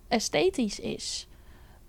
esthetisch 0.08 0.80
is 0.80 1.28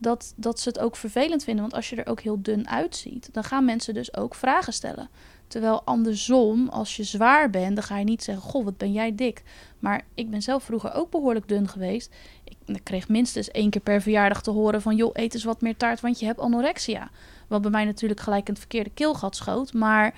dat, 0.00 0.32
dat 0.36 0.60
ze 0.60 0.68
het 0.68 0.78
ook 0.78 0.96
vervelend 0.96 1.44
vinden. 1.44 1.62
Want 1.62 1.74
als 1.74 1.90
je 1.90 1.96
er 1.96 2.10
ook 2.10 2.20
heel 2.20 2.42
dun 2.42 2.68
uitziet, 2.68 3.28
dan 3.32 3.44
gaan 3.44 3.64
mensen 3.64 3.94
dus 3.94 4.16
ook 4.16 4.34
vragen 4.34 4.72
stellen. 4.72 5.08
Terwijl 5.50 5.82
andersom, 5.84 6.68
als 6.68 6.96
je 6.96 7.04
zwaar 7.04 7.50
bent, 7.50 7.74
dan 7.74 7.84
ga 7.84 7.98
je 7.98 8.04
niet 8.04 8.22
zeggen: 8.22 8.44
Goh, 8.44 8.64
wat 8.64 8.76
ben 8.76 8.92
jij 8.92 9.14
dik. 9.14 9.42
Maar 9.78 10.04
ik 10.14 10.30
ben 10.30 10.42
zelf 10.42 10.62
vroeger 10.62 10.94
ook 10.94 11.10
behoorlijk 11.10 11.48
dun 11.48 11.68
geweest. 11.68 12.14
Ik, 12.44 12.80
kreeg 12.82 13.08
minstens 13.08 13.50
één 13.50 13.70
keer 13.70 13.80
per 13.80 14.02
verjaardag 14.02 14.42
te 14.42 14.50
horen: 14.50 14.82
van 14.82 14.96
joh, 14.96 15.10
eet 15.12 15.34
eens 15.34 15.44
wat 15.44 15.60
meer 15.60 15.76
taart, 15.76 16.00
want 16.00 16.20
je 16.20 16.26
hebt 16.26 16.40
anorexia. 16.40 17.10
Wat 17.46 17.62
bij 17.62 17.70
mij 17.70 17.84
natuurlijk 17.84 18.20
gelijk 18.20 18.48
een 18.48 18.56
verkeerde 18.56 18.90
keelgat 18.94 19.36
schoot. 19.36 19.72
Maar 19.72 20.14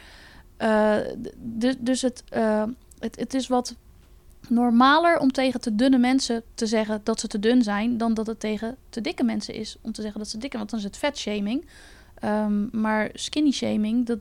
uh, 0.59 0.97
dus, 1.79 2.03
het, 2.03 2.25
uh, 2.33 2.65
het, 2.99 3.17
het 3.17 3.35
is 3.35 3.47
wat 3.47 3.77
normaler 4.49 5.19
om 5.19 5.33
tegen 5.33 5.61
te 5.61 5.75
dunne 5.75 5.99
mensen 5.99 6.43
te 6.55 6.67
zeggen 6.67 7.01
dat 7.05 7.21
ze 7.21 7.27
te 7.27 7.39
dun 7.39 7.63
zijn, 7.63 7.97
dan 7.99 8.15
dat 8.15 8.27
het 8.27 8.41
tegen 8.41 8.77
te 8.89 9.01
dikke 9.01 9.25
mensen 9.25 9.55
is 9.55 9.77
om 9.81 9.93
te 9.93 10.03
zeggen 10.03 10.21
dat 10.21 10.29
ze 10.29 10.39
dik 10.39 10.53
zijn. 10.53 10.59
Want 10.59 10.71
dan 10.71 10.79
is 10.79 10.85
het 10.85 10.97
vetshaming. 10.97 11.65
Um, 12.25 12.69
maar 12.73 13.11
skinny 13.13 13.51
shaming, 13.51 14.07
dat, 14.07 14.19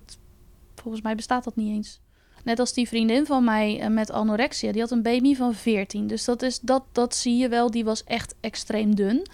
volgens 0.82 1.04
mij 1.04 1.16
bestaat 1.16 1.44
dat 1.44 1.56
niet 1.56 1.76
eens. 1.76 2.00
Net 2.44 2.60
als 2.60 2.74
die 2.74 2.88
vriendin 2.88 3.26
van 3.26 3.44
mij 3.44 3.82
uh, 3.82 3.88
met 3.88 4.12
anorexia, 4.12 4.72
die 4.72 4.82
had 4.82 4.92
een 4.92 5.02
BMI 5.02 5.36
van 5.36 5.54
14. 5.54 6.08
Dus 6.08 6.26
dat, 6.26 6.42
is, 6.42 6.60
dat, 6.60 6.84
dat 6.92 7.16
zie 7.16 7.38
je 7.38 7.50
wel, 7.50 7.72
die 7.72 7.84
was 7.84 8.04
echt 8.04 8.36
extreem 8.40 8.96
dun. 8.96 9.28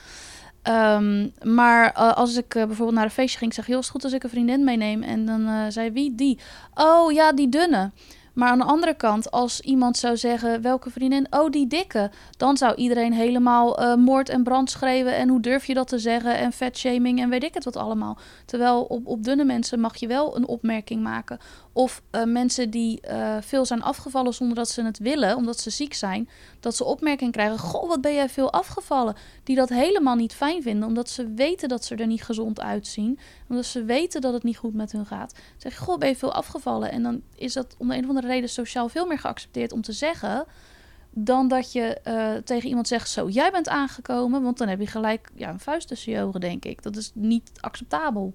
Um, 0.63 1.33
maar 1.43 1.93
uh, 1.97 2.13
als 2.13 2.35
ik 2.35 2.55
uh, 2.55 2.65
bijvoorbeeld 2.65 2.97
naar 2.97 3.05
een 3.05 3.11
feestje 3.11 3.37
ging, 3.37 3.53
zeg 3.53 3.65
heel 3.65 3.79
is 3.79 3.89
goed 3.89 4.03
als 4.03 4.13
ik 4.13 4.23
een 4.23 4.29
vriendin 4.29 4.63
meeneem. 4.63 5.03
En 5.03 5.25
dan 5.25 5.71
zei 5.71 5.91
wie? 5.91 6.15
Die. 6.15 6.39
Oh 6.73 7.11
ja, 7.11 7.31
die 7.31 7.49
dunne. 7.49 7.91
Maar 8.37 8.49
aan 8.49 8.57
de 8.57 8.63
andere 8.63 8.93
kant, 8.93 9.31
als 9.31 9.61
iemand 9.61 9.97
zou 9.97 10.17
zeggen: 10.17 10.61
welke 10.61 10.89
vriendin? 10.89 11.27
Oh, 11.29 11.49
die 11.49 11.67
dikke. 11.67 12.11
Dan 12.37 12.57
zou 12.57 12.75
iedereen 12.75 13.13
helemaal 13.13 13.81
uh, 13.81 13.95
moord 13.95 14.29
en 14.29 14.43
brand 14.43 14.69
schreeuwen. 14.69 15.15
En 15.15 15.29
hoe 15.29 15.39
durf 15.39 15.65
je 15.65 15.73
dat 15.73 15.87
te 15.87 15.99
zeggen? 15.99 16.37
En 16.37 16.51
vetshaming 16.51 17.19
en 17.19 17.29
weet 17.29 17.43
ik 17.43 17.53
het 17.53 17.63
wat 17.63 17.75
allemaal. 17.75 18.17
Terwijl 18.45 18.83
op, 18.83 19.07
op 19.07 19.23
dunne 19.23 19.43
mensen 19.43 19.79
mag 19.79 19.95
je 19.97 20.07
wel 20.07 20.35
een 20.35 20.47
opmerking 20.47 21.03
maken. 21.03 21.39
Of 21.73 22.01
uh, 22.11 22.23
mensen 22.23 22.69
die 22.69 23.01
uh, 23.11 23.37
veel 23.41 23.65
zijn 23.65 23.83
afgevallen 23.83 24.33
zonder 24.33 24.55
dat 24.55 24.69
ze 24.69 24.83
het 24.83 24.97
willen, 24.97 25.35
omdat 25.35 25.59
ze 25.59 25.69
ziek 25.69 25.93
zijn. 25.93 26.29
Dat 26.59 26.75
ze 26.75 26.83
opmerking 26.83 27.31
krijgen: 27.31 27.59
Goh, 27.59 27.87
wat 27.87 28.01
ben 28.01 28.13
jij 28.13 28.29
veel 28.29 28.51
afgevallen? 28.51 29.15
Die 29.43 29.55
dat 29.55 29.69
helemaal 29.69 30.15
niet 30.15 30.33
fijn 30.33 30.61
vinden, 30.61 30.87
omdat 30.87 31.09
ze 31.09 31.33
weten 31.33 31.69
dat 31.69 31.85
ze 31.85 31.95
er 31.95 32.07
niet 32.07 32.23
gezond 32.23 32.61
uitzien. 32.61 33.19
Omdat 33.49 33.65
ze 33.65 33.83
weten 33.83 34.21
dat 34.21 34.33
het 34.33 34.43
niet 34.43 34.57
goed 34.57 34.73
met 34.73 34.91
hun 34.91 35.05
gaat. 35.05 35.33
Zeggen: 35.57 35.85
Goh, 35.85 35.97
ben 35.97 36.09
je 36.09 36.15
veel 36.15 36.33
afgevallen? 36.33 36.91
En 36.91 37.03
dan 37.03 37.21
is 37.35 37.53
dat 37.53 37.75
om 37.77 37.87
de 37.87 37.95
een 37.95 38.03
of 38.03 38.09
andere 38.09 38.27
reden 38.27 38.49
sociaal 38.49 38.89
veel 38.89 39.07
meer 39.07 39.19
geaccepteerd 39.19 39.71
om 39.71 39.81
te 39.81 39.91
zeggen. 39.91 40.45
Dan 41.09 41.47
dat 41.47 41.71
je 41.71 41.99
uh, 42.07 42.33
tegen 42.43 42.69
iemand 42.69 42.87
zegt: 42.87 43.09
Zo, 43.09 43.29
jij 43.29 43.51
bent 43.51 43.69
aangekomen. 43.69 44.43
Want 44.43 44.57
dan 44.57 44.67
heb 44.67 44.79
je 44.79 44.87
gelijk 44.87 45.29
ja, 45.35 45.49
een 45.49 45.59
vuist 45.59 45.87
tussen 45.87 46.11
je 46.11 46.21
ogen, 46.21 46.39
denk 46.39 46.65
ik. 46.65 46.83
Dat 46.83 46.95
is 46.95 47.11
niet 47.13 47.51
acceptabel. 47.59 48.33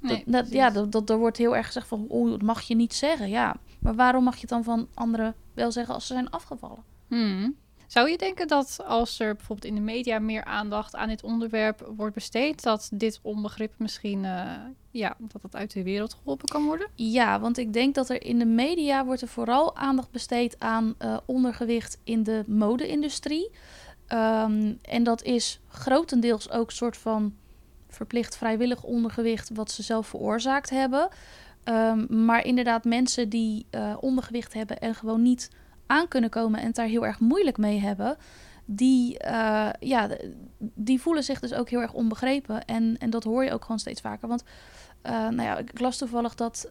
Nee, 0.00 0.22
dat, 0.26 0.32
dat, 0.32 0.52
ja, 0.52 0.70
dat, 0.70 0.92
dat, 0.92 1.10
er 1.10 1.18
wordt 1.18 1.36
heel 1.36 1.56
erg 1.56 1.66
gezegd 1.66 1.86
van, 1.86 2.04
oh, 2.08 2.30
dat 2.30 2.42
mag 2.42 2.60
je 2.60 2.74
niet 2.74 2.94
zeggen. 2.94 3.28
Ja, 3.28 3.56
maar 3.78 3.94
waarom 3.94 4.24
mag 4.24 4.34
je 4.34 4.40
het 4.40 4.48
dan 4.48 4.64
van 4.64 4.88
anderen 4.94 5.34
wel 5.54 5.72
zeggen 5.72 5.94
als 5.94 6.06
ze 6.06 6.12
zijn 6.12 6.30
afgevallen? 6.30 6.82
Hmm. 7.08 7.56
Zou 7.90 8.10
je 8.10 8.18
denken 8.18 8.48
dat 8.48 8.80
als 8.86 9.20
er 9.20 9.34
bijvoorbeeld 9.34 9.66
in 9.66 9.74
de 9.74 9.80
media 9.80 10.18
meer 10.18 10.44
aandacht 10.44 10.96
aan 10.96 11.08
dit 11.08 11.22
onderwerp 11.22 11.92
wordt 11.96 12.14
besteed, 12.14 12.62
dat 12.62 12.90
dit 12.92 13.18
onbegrip 13.22 13.72
misschien, 13.76 14.24
uh, 14.24 14.52
ja, 14.90 15.16
dat 15.18 15.42
het 15.42 15.56
uit 15.56 15.72
de 15.72 15.82
wereld 15.82 16.14
geholpen 16.14 16.48
kan 16.48 16.64
worden? 16.64 16.88
Ja, 16.94 17.40
want 17.40 17.58
ik 17.58 17.72
denk 17.72 17.94
dat 17.94 18.08
er 18.08 18.22
in 18.22 18.38
de 18.38 18.44
media 18.44 19.04
wordt 19.04 19.22
er 19.22 19.28
vooral 19.28 19.76
aandacht 19.76 20.10
besteed 20.10 20.56
aan 20.58 20.94
uh, 20.98 21.16
ondergewicht 21.24 21.98
in 22.04 22.22
de 22.22 22.44
mode-industrie. 22.46 23.50
Um, 24.08 24.78
en 24.82 25.02
dat 25.02 25.22
is 25.22 25.60
grotendeels 25.68 26.50
ook 26.50 26.66
een 26.66 26.76
soort 26.76 26.96
van 26.96 27.34
verplicht 27.88 28.36
vrijwillig 28.36 28.82
ondergewicht 28.82 29.50
wat 29.54 29.70
ze 29.70 29.82
zelf 29.82 30.06
veroorzaakt 30.06 30.70
hebben. 30.70 31.08
Um, 31.64 32.24
maar 32.24 32.44
inderdaad, 32.44 32.84
mensen 32.84 33.28
die 33.28 33.66
uh, 33.70 33.96
ondergewicht 34.00 34.54
hebben 34.54 34.78
en 34.78 34.94
gewoon 34.94 35.22
niet 35.22 35.50
aan 35.90 36.08
kunnen 36.08 36.30
komen 36.30 36.60
en 36.60 36.66
het 36.66 36.74
daar 36.74 36.86
heel 36.86 37.06
erg 37.06 37.20
moeilijk 37.20 37.58
mee 37.58 37.80
hebben, 37.80 38.16
die, 38.64 39.18
uh, 39.24 39.68
ja, 39.80 40.08
die 40.58 41.00
voelen 41.00 41.24
zich 41.24 41.40
dus 41.40 41.54
ook 41.54 41.68
heel 41.68 41.80
erg 41.80 41.92
onbegrepen. 41.92 42.64
En, 42.64 42.96
en 42.98 43.10
dat 43.10 43.24
hoor 43.24 43.44
je 43.44 43.52
ook 43.52 43.62
gewoon 43.62 43.78
steeds 43.78 44.00
vaker. 44.00 44.28
Want 44.28 44.42
uh, 45.06 45.12
nou 45.12 45.42
ja, 45.42 45.58
ik 45.58 45.80
las 45.80 45.98
toevallig 45.98 46.34
dat 46.34 46.68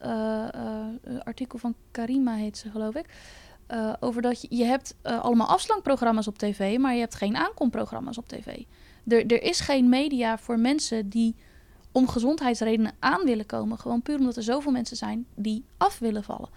artikel 1.23 1.59
van 1.59 1.75
Karima 1.91 2.33
heet 2.33 2.57
ze, 2.57 2.69
geloof 2.69 2.95
ik. 2.95 3.05
over 3.99 4.21
dat 4.21 4.41
je, 4.41 4.47
je 4.49 4.63
hebt 4.63 4.95
allemaal 5.01 5.47
afslankprogramma's 5.47 6.27
op 6.27 6.37
tv, 6.37 6.77
maar 6.77 6.93
je 6.93 6.99
hebt 6.99 7.15
geen 7.15 7.35
aankomprogramma's 7.35 8.17
op 8.17 8.27
tv. 8.27 8.63
Er, 9.07 9.25
er 9.25 9.43
is 9.43 9.59
geen 9.59 9.89
media 9.89 10.37
voor 10.37 10.59
mensen 10.59 11.09
die 11.09 11.35
om 11.91 12.07
gezondheidsredenen 12.07 12.91
aan 12.99 13.25
willen 13.25 13.45
komen. 13.45 13.77
Gewoon 13.77 14.01
puur 14.01 14.17
omdat 14.17 14.35
er 14.35 14.43
zoveel 14.43 14.71
mensen 14.71 14.97
zijn 14.97 15.25
die 15.35 15.65
af 15.77 15.99
willen 15.99 16.23
vallen. 16.23 16.49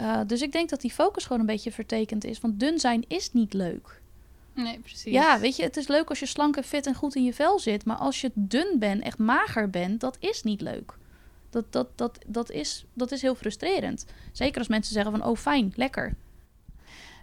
Uh, 0.00 0.20
dus 0.26 0.42
ik 0.42 0.52
denk 0.52 0.68
dat 0.68 0.80
die 0.80 0.92
focus 0.92 1.22
gewoon 1.22 1.40
een 1.40 1.46
beetje 1.46 1.72
vertekend 1.72 2.24
is. 2.24 2.40
Want 2.40 2.60
dun 2.60 2.78
zijn 2.78 3.04
is 3.08 3.32
niet 3.32 3.52
leuk. 3.52 4.00
Nee, 4.54 4.78
precies. 4.78 5.12
Ja, 5.12 5.38
weet 5.40 5.56
je, 5.56 5.62
het 5.62 5.76
is 5.76 5.88
leuk 5.88 6.08
als 6.08 6.18
je 6.18 6.26
slank 6.26 6.56
en 6.56 6.64
fit 6.64 6.86
en 6.86 6.94
goed 6.94 7.14
in 7.14 7.24
je 7.24 7.34
vel 7.34 7.58
zit. 7.58 7.84
Maar 7.84 7.96
als 7.96 8.20
je 8.20 8.30
dun 8.34 8.76
bent, 8.78 9.02
echt 9.02 9.18
mager 9.18 9.70
bent, 9.70 10.00
dat 10.00 10.16
is 10.20 10.42
niet 10.42 10.60
leuk. 10.60 10.94
Dat, 11.50 11.72
dat, 11.72 11.88
dat, 11.94 12.18
dat, 12.26 12.50
is, 12.50 12.84
dat 12.92 13.12
is 13.12 13.22
heel 13.22 13.34
frustrerend. 13.34 14.04
Zeker 14.32 14.58
als 14.58 14.68
mensen 14.68 14.94
zeggen 14.94 15.12
van, 15.12 15.24
oh 15.24 15.36
fijn, 15.36 15.72
lekker. 15.76 16.14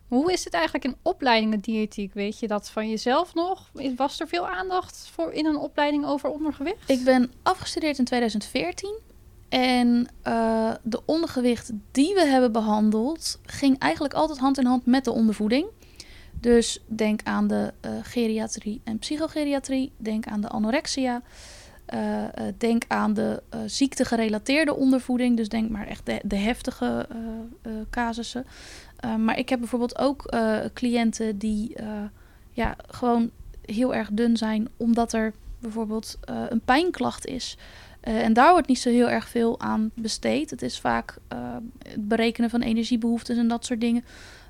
Hoe 0.07 0.31
is 0.31 0.43
het 0.43 0.53
eigenlijk 0.53 0.85
in 0.85 0.95
opleidingen 1.01 1.59
diëtiek? 1.59 2.13
Weet 2.13 2.39
je 2.39 2.47
dat 2.47 2.69
van 2.69 2.89
jezelf 2.89 3.33
nog? 3.33 3.71
Was 3.95 4.19
er 4.19 4.27
veel 4.27 4.47
aandacht 4.47 5.09
voor 5.11 5.31
in 5.31 5.45
een 5.45 5.57
opleiding 5.57 6.05
over 6.05 6.29
ondergewicht? 6.29 6.89
Ik 6.89 7.03
ben 7.03 7.31
afgestudeerd 7.43 7.97
in 7.97 8.05
2014. 8.05 8.99
En 9.55 10.07
uh, 10.27 10.71
de 10.83 11.01
ondergewicht 11.05 11.71
die 11.91 12.13
we 12.13 12.25
hebben 12.25 12.51
behandeld, 12.51 13.39
ging 13.45 13.79
eigenlijk 13.79 14.13
altijd 14.13 14.39
hand 14.39 14.57
in 14.57 14.65
hand 14.65 14.85
met 14.85 15.03
de 15.03 15.11
ondervoeding. 15.11 15.67
Dus 16.39 16.83
denk 16.87 17.19
aan 17.23 17.47
de 17.47 17.73
uh, 17.85 17.91
geriatrie 18.01 18.81
en 18.83 18.99
psychogeriatrie. 18.99 19.91
Denk 19.97 20.25
aan 20.25 20.41
de 20.41 20.47
anorexia. 20.47 21.21
Uh, 21.93 22.23
denk 22.57 22.83
aan 22.87 23.13
de 23.13 23.43
ziektegerelateerde 23.65 24.75
ondervoeding. 24.75 25.37
Dus 25.37 25.49
denk 25.49 25.69
maar 25.69 25.87
echt 25.87 26.05
de, 26.05 26.19
de 26.23 26.37
heftige 26.37 27.07
casussen. 27.89 28.45
Maar 29.19 29.37
ik 29.37 29.49
heb 29.49 29.59
bijvoorbeeld 29.59 29.97
ook 29.97 30.33
cliënten 30.73 31.37
die 31.37 31.75
ja, 32.51 32.75
gewoon 32.87 33.31
heel 33.65 33.95
erg 33.95 34.09
dun 34.11 34.37
zijn, 34.37 34.67
omdat 34.77 35.13
er 35.13 35.33
bijvoorbeeld 35.59 36.17
een 36.49 36.61
pijnklacht 36.65 37.25
is. 37.25 37.57
En 38.05 38.33
daar 38.33 38.51
wordt 38.51 38.67
niet 38.67 38.79
zo 38.79 38.89
heel 38.89 39.09
erg 39.09 39.27
veel 39.27 39.59
aan 39.59 39.91
besteed. 39.93 40.49
Het 40.49 40.61
is 40.61 40.79
vaak 40.79 41.17
het 41.87 42.07
berekenen 42.07 42.49
van 42.49 42.61
energiebehoeftes 42.61 43.37
en 43.37 43.47
dat 43.47 43.65
soort 43.65 43.81
dingen. 43.81 44.03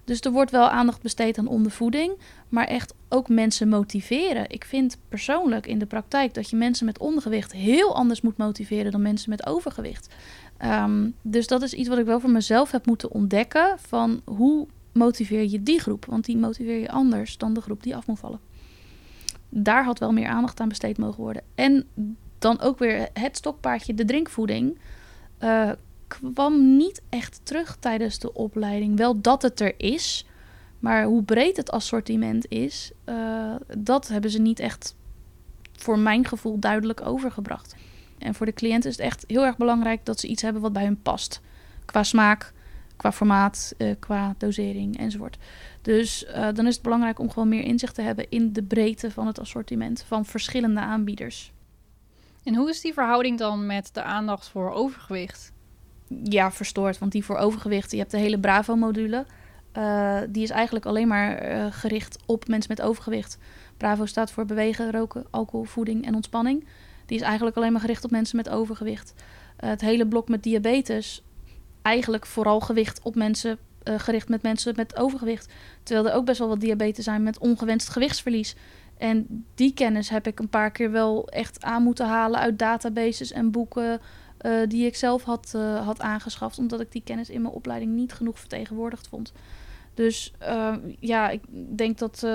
Dus 0.03 0.19
er 0.19 0.31
wordt 0.31 0.51
wel 0.51 0.69
aandacht 0.69 1.01
besteed 1.01 1.37
aan 1.37 1.47
ondervoeding, 1.47 2.13
maar 2.49 2.67
echt 2.67 2.93
ook 3.09 3.29
mensen 3.29 3.69
motiveren. 3.69 4.49
Ik 4.49 4.65
vind 4.65 4.97
persoonlijk 5.09 5.67
in 5.67 5.79
de 5.79 5.85
praktijk 5.85 6.33
dat 6.33 6.49
je 6.49 6.55
mensen 6.55 6.85
met 6.85 6.99
ondergewicht 6.99 7.51
heel 7.51 7.95
anders 7.95 8.21
moet 8.21 8.37
motiveren 8.37 8.91
dan 8.91 9.01
mensen 9.01 9.29
met 9.29 9.45
overgewicht. 9.45 10.13
Um, 10.63 11.15
dus 11.21 11.47
dat 11.47 11.61
is 11.61 11.73
iets 11.73 11.89
wat 11.89 11.97
ik 11.97 12.05
wel 12.05 12.19
voor 12.19 12.29
mezelf 12.29 12.71
heb 12.71 12.85
moeten 12.85 13.11
ontdekken. 13.11 13.75
Van 13.79 14.21
hoe 14.25 14.67
motiveer 14.91 15.49
je 15.49 15.63
die 15.63 15.79
groep? 15.79 16.05
Want 16.05 16.25
die 16.25 16.37
motiveer 16.37 16.79
je 16.79 16.91
anders 16.91 17.37
dan 17.37 17.53
de 17.53 17.61
groep 17.61 17.83
die 17.83 17.95
af 17.95 18.07
moet 18.07 18.19
vallen. 18.19 18.39
Daar 19.49 19.83
had 19.83 19.99
wel 19.99 20.11
meer 20.11 20.27
aandacht 20.27 20.59
aan 20.59 20.69
besteed 20.69 20.97
mogen 20.97 21.23
worden. 21.23 21.43
En 21.55 21.87
dan 22.39 22.59
ook 22.59 22.79
weer 22.79 23.09
het 23.13 23.37
stokpaardje, 23.37 23.93
de 23.93 24.05
drinkvoeding. 24.05 24.77
Uh, 25.43 25.71
kwam 26.07 26.77
niet 26.77 27.01
echt 27.09 27.39
terug 27.43 27.77
tijdens 27.79 28.19
de 28.19 28.33
opleiding. 28.33 28.97
Wel 28.97 29.21
dat 29.21 29.41
het 29.41 29.59
er 29.59 29.73
is. 29.77 30.25
Maar 30.79 31.03
hoe 31.03 31.23
breed 31.23 31.57
het 31.57 31.71
assortiment 31.71 32.45
is, 32.49 32.91
uh, 33.05 33.55
dat 33.77 34.07
hebben 34.07 34.29
ze 34.29 34.39
niet 34.39 34.59
echt 34.59 34.95
voor 35.71 35.99
mijn 35.99 36.25
gevoel 36.25 36.59
duidelijk 36.59 37.05
overgebracht. 37.05 37.75
En 38.17 38.33
voor 38.33 38.45
de 38.45 38.53
cliënt 38.53 38.85
is 38.85 38.91
het 38.91 39.05
echt 39.05 39.23
heel 39.27 39.45
erg 39.45 39.57
belangrijk 39.57 40.05
dat 40.05 40.19
ze 40.19 40.27
iets 40.27 40.41
hebben 40.41 40.61
wat 40.61 40.73
bij 40.73 40.83
hun 40.83 41.01
past. 41.01 41.41
Qua 41.85 42.03
smaak, 42.03 42.53
qua 42.95 43.11
formaat, 43.11 43.73
uh, 43.77 43.95
qua 43.99 44.35
dosering 44.37 44.97
enzovoort. 44.97 45.37
Dus 45.81 46.25
dan 46.53 46.67
is 46.67 46.73
het 46.73 46.83
belangrijk 46.83 47.19
om 47.19 47.29
gewoon 47.29 47.49
meer 47.49 47.63
inzicht 47.63 47.95
te 47.95 48.01
hebben 48.01 48.29
in 48.29 48.53
de 48.53 48.63
breedte 48.63 49.11
van 49.11 49.27
het 49.27 49.39
assortiment 49.39 50.03
van 50.07 50.25
verschillende 50.25 50.79
aanbieders. 50.79 51.53
En 52.45 52.55
hoe 52.55 52.69
is 52.69 52.81
die 52.81 52.93
verhouding 52.93 53.37
dan 53.37 53.65
met 53.65 53.89
de 53.93 54.03
aandacht 54.03 54.47
voor 54.47 54.71
overgewicht? 54.71 55.51
Ja, 56.23 56.51
verstoord. 56.51 56.99
Want 56.99 57.11
die 57.11 57.25
voor 57.25 57.37
overgewicht, 57.37 57.91
je 57.91 57.97
hebt 57.97 58.11
de 58.11 58.17
hele 58.17 58.39
Bravo-module. 58.39 59.25
Uh, 59.77 60.19
die 60.29 60.43
is 60.43 60.49
eigenlijk 60.49 60.85
alleen 60.85 61.07
maar 61.07 61.37
gericht 61.73 62.17
op 62.25 62.47
mensen 62.47 62.75
met 62.75 62.85
overgewicht. 62.85 63.37
Bravo 63.77 64.05
staat 64.05 64.31
voor 64.31 64.45
bewegen, 64.45 64.91
roken, 64.91 65.25
alcohol, 65.29 65.65
voeding 65.65 66.05
en 66.05 66.15
ontspanning. 66.15 66.67
Die 67.05 67.17
is 67.17 67.23
eigenlijk 67.23 67.57
alleen 67.57 67.71
maar 67.71 67.81
gericht 67.81 68.03
op 68.03 68.11
mensen 68.11 68.37
met 68.37 68.49
overgewicht. 68.49 69.13
Uh, 69.15 69.69
het 69.69 69.81
hele 69.81 70.07
blok 70.07 70.29
met 70.29 70.43
diabetes, 70.43 71.23
eigenlijk 71.81 72.25
vooral 72.25 72.59
gewicht 72.59 72.99
op 73.03 73.15
mensen, 73.15 73.57
gericht 73.83 74.29
met 74.29 74.41
mensen 74.41 74.73
met 74.75 74.97
overgewicht. 74.97 75.53
Terwijl 75.83 76.07
er 76.07 76.15
ook 76.15 76.25
best 76.25 76.39
wel 76.39 76.47
wat 76.47 76.59
diabetes 76.59 77.03
zijn 77.03 77.23
met 77.23 77.37
ongewenst 77.37 77.89
gewichtsverlies. 77.89 78.55
En 78.97 79.45
die 79.55 79.73
kennis 79.73 80.09
heb 80.09 80.27
ik 80.27 80.39
een 80.39 80.49
paar 80.49 80.71
keer 80.71 80.91
wel 80.91 81.27
echt 81.29 81.63
aan 81.63 81.83
moeten 81.83 82.07
halen 82.07 82.39
uit 82.39 82.59
databases 82.59 83.31
en 83.31 83.51
boeken 83.51 84.01
uh, 84.41 84.67
die 84.67 84.85
ik 84.85 84.95
zelf 84.95 85.23
had, 85.23 85.51
had 85.83 86.01
aangeschaft. 86.01 86.59
Omdat 86.59 86.79
ik 86.79 86.91
die 86.91 87.03
kennis 87.03 87.29
in 87.29 87.41
mijn 87.41 87.53
opleiding 87.53 87.91
niet 87.91 88.13
genoeg 88.13 88.39
vertegenwoordigd 88.39 89.07
vond. 89.07 89.33
Dus 89.93 90.33
ja, 90.99 91.29
ik 91.29 91.41
denk 91.77 91.97
dat 91.97 92.27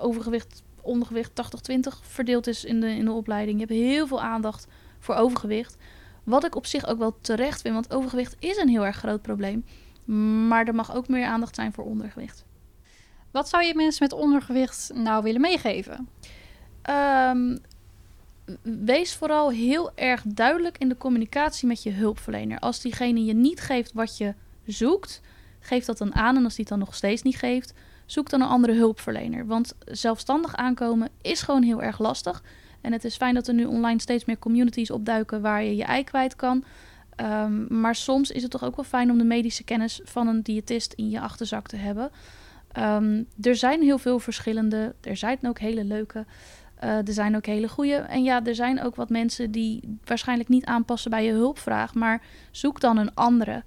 overgewicht 0.00 0.62
ondergewicht 0.88 1.30
80-20 1.72 1.78
verdeeld 2.00 2.46
is 2.46 2.64
in 2.64 2.80
de, 2.80 2.90
in 2.90 3.04
de 3.04 3.12
opleiding. 3.12 3.60
Je 3.60 3.66
hebt 3.66 3.78
heel 3.78 4.06
veel 4.06 4.22
aandacht 4.22 4.66
voor 4.98 5.14
overgewicht. 5.14 5.76
Wat 6.24 6.44
ik 6.44 6.54
op 6.54 6.66
zich 6.66 6.86
ook 6.86 6.98
wel 6.98 7.18
terecht 7.20 7.60
vind, 7.60 7.74
want 7.74 7.94
overgewicht 7.94 8.36
is 8.38 8.56
een 8.56 8.68
heel 8.68 8.86
erg 8.86 8.96
groot 8.96 9.22
probleem. 9.22 9.64
Maar 10.48 10.66
er 10.66 10.74
mag 10.74 10.94
ook 10.94 11.08
meer 11.08 11.26
aandacht 11.26 11.54
zijn 11.54 11.72
voor 11.72 11.84
ondergewicht. 11.84 12.44
Wat 13.30 13.48
zou 13.48 13.64
je 13.64 13.74
mensen 13.74 14.02
met 14.02 14.12
ondergewicht 14.12 14.90
nou 14.94 15.22
willen 15.22 15.40
meegeven? 15.40 16.08
Um, 16.90 17.58
wees 18.62 19.14
vooral 19.14 19.50
heel 19.50 19.90
erg 19.94 20.22
duidelijk 20.26 20.78
in 20.78 20.88
de 20.88 20.96
communicatie 20.96 21.68
met 21.68 21.82
je 21.82 21.90
hulpverlener. 21.90 22.58
Als 22.58 22.80
diegene 22.80 23.24
je 23.24 23.34
niet 23.34 23.60
geeft 23.60 23.92
wat 23.92 24.16
je 24.16 24.34
zoekt, 24.66 25.20
geef 25.60 25.84
dat 25.84 25.98
dan 25.98 26.14
aan. 26.14 26.36
En 26.36 26.44
als 26.44 26.54
die 26.54 26.64
het 26.64 26.68
dan 26.68 26.78
nog 26.78 26.94
steeds 26.94 27.22
niet 27.22 27.36
geeft, 27.36 27.74
zoek 28.06 28.30
dan 28.30 28.40
een 28.40 28.48
andere 28.48 28.72
hulpverlener. 28.72 29.46
Want 29.46 29.74
zelfstandig 29.84 30.56
aankomen 30.56 31.08
is 31.22 31.42
gewoon 31.42 31.62
heel 31.62 31.82
erg 31.82 31.98
lastig. 31.98 32.42
En 32.80 32.92
het 32.92 33.04
is 33.04 33.16
fijn 33.16 33.34
dat 33.34 33.48
er 33.48 33.54
nu 33.54 33.64
online 33.64 34.00
steeds 34.00 34.24
meer 34.24 34.38
communities 34.38 34.90
opduiken 34.90 35.40
waar 35.40 35.62
je 35.62 35.76
je 35.76 35.84
ei 35.84 36.04
kwijt 36.04 36.36
kan. 36.36 36.64
Um, 37.20 37.66
maar 37.68 37.94
soms 37.94 38.30
is 38.30 38.42
het 38.42 38.50
toch 38.50 38.64
ook 38.64 38.76
wel 38.76 38.84
fijn 38.84 39.10
om 39.10 39.18
de 39.18 39.24
medische 39.24 39.64
kennis 39.64 40.00
van 40.04 40.26
een 40.26 40.42
diëtist 40.42 40.92
in 40.92 41.10
je 41.10 41.20
achterzak 41.20 41.68
te 41.68 41.76
hebben. 41.76 42.10
Um, 42.78 43.26
er 43.40 43.56
zijn 43.56 43.82
heel 43.82 43.98
veel 43.98 44.18
verschillende. 44.18 44.94
Er 45.00 45.16
zijn 45.16 45.38
ook 45.42 45.58
hele 45.58 45.84
leuke. 45.84 46.26
Uh, 46.84 46.90
er 46.90 47.12
zijn 47.12 47.36
ook 47.36 47.46
hele 47.46 47.68
goede. 47.68 47.94
En 47.94 48.22
ja, 48.22 48.44
er 48.44 48.54
zijn 48.54 48.82
ook 48.82 48.96
wat 48.96 49.08
mensen 49.08 49.50
die 49.50 49.98
waarschijnlijk 50.04 50.48
niet 50.48 50.64
aanpassen 50.64 51.10
bij 51.10 51.24
je 51.24 51.32
hulpvraag. 51.32 51.94
Maar 51.94 52.22
zoek 52.50 52.80
dan 52.80 52.96
een 52.96 53.14
andere. 53.14 53.62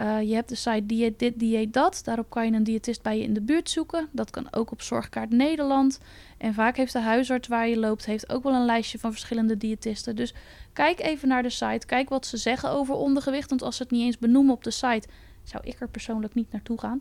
Eh, 0.00 0.22
je 0.22 0.34
hebt 0.34 0.48
de 0.48 0.54
site 0.54 0.86
Dieet 0.86 1.18
dit, 1.18 1.38
dieet 1.38 1.72
dat. 1.72 2.00
Daarop 2.04 2.30
kan 2.30 2.46
je 2.46 2.52
een 2.52 2.64
diëtist 2.64 3.02
bij 3.02 3.16
je 3.18 3.22
in 3.22 3.32
de 3.32 3.40
buurt 3.40 3.70
zoeken. 3.70 4.08
Dat 4.12 4.30
kan 4.30 4.52
ook 4.52 4.70
op 4.70 4.82
Zorgkaart 4.82 5.30
Nederland. 5.30 6.00
En 6.38 6.54
vaak 6.54 6.76
heeft 6.76 6.92
de 6.92 7.00
huisarts 7.00 7.48
waar 7.48 7.68
je 7.68 7.78
loopt 7.78 8.06
heeft 8.06 8.32
ook 8.32 8.42
wel 8.42 8.54
een 8.54 8.64
lijstje 8.64 8.98
van 8.98 9.10
verschillende 9.10 9.56
diëtisten. 9.56 10.16
Dus 10.16 10.34
kijk 10.72 11.00
even 11.00 11.28
naar 11.28 11.42
de 11.42 11.50
site. 11.50 11.86
Kijk 11.86 12.08
wat 12.08 12.26
ze 12.26 12.36
zeggen 12.36 12.70
over 12.70 12.94
ondergewicht. 12.94 13.50
Want 13.50 13.62
als 13.62 13.76
ze 13.76 13.82
het 13.82 13.92
niet 13.92 14.02
eens 14.04 14.18
benoemen 14.18 14.54
op 14.54 14.64
de 14.64 14.70
site, 14.70 15.08
zou 15.42 15.62
ik 15.66 15.80
er 15.80 15.88
persoonlijk 15.88 16.34
niet 16.34 16.52
naartoe 16.52 16.78
gaan. 16.78 17.00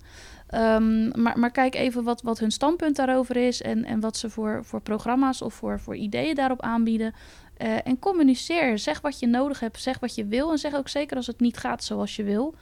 Ehm, 0.50 1.22
maar, 1.22 1.40
maar 1.40 1.52
kijk 1.52 1.76
even 1.76 2.04
wat, 2.04 2.22
wat 2.22 2.40
hun 2.40 2.52
standpunt 2.52 2.96
daarover 2.96 3.36
is. 3.36 3.62
En, 3.62 3.86
en 3.86 4.00
wat 4.00 4.18
ze 4.18 4.30
voor, 4.30 4.66
voor 4.66 4.82
programma's 4.82 5.42
of 5.42 5.54
voor, 5.54 5.80
voor 5.80 5.96
ideeën 5.96 6.36
daarop 6.36 6.62
aanbieden. 6.62 7.14
Uh, 7.58 7.88
en 7.88 8.00
communiceer. 8.00 8.80
Zeg 8.80 9.02
wat 9.02 9.20
je 9.20 9.28
nodig 9.28 9.60
hebt. 9.60 9.82
Zeg 9.82 10.00
wat 10.00 10.16
je 10.16 10.26
wil. 10.26 10.52
En 10.52 10.58
zeg 10.58 10.76
ook 10.76 10.88
zeker 10.88 11.18
als 11.18 11.28
het 11.28 11.40
niet 11.40 11.58
gaat 11.58 11.84
zoals 11.84 12.16
je 12.16 12.24
wil. 12.24 12.56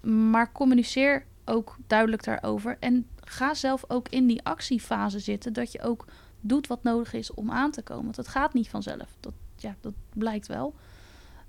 Maar 0.00 0.52
communiceer 0.52 1.24
ook 1.44 1.76
duidelijk 1.86 2.24
daarover. 2.24 2.76
En 2.80 3.06
ga 3.24 3.54
zelf 3.54 3.84
ook 3.88 4.08
in 4.08 4.26
die 4.26 4.44
actiefase 4.44 5.18
zitten. 5.18 5.52
Dat 5.52 5.72
je 5.72 5.82
ook 5.82 6.06
doet 6.40 6.66
wat 6.66 6.82
nodig 6.82 7.12
is 7.12 7.34
om 7.34 7.50
aan 7.50 7.70
te 7.70 7.82
komen. 7.82 8.04
Want 8.04 8.16
het 8.16 8.28
gaat 8.28 8.54
niet 8.54 8.68
vanzelf. 8.68 9.16
Dat, 9.20 9.34
ja, 9.56 9.74
dat 9.80 9.94
blijkt 10.14 10.46
wel. 10.46 10.74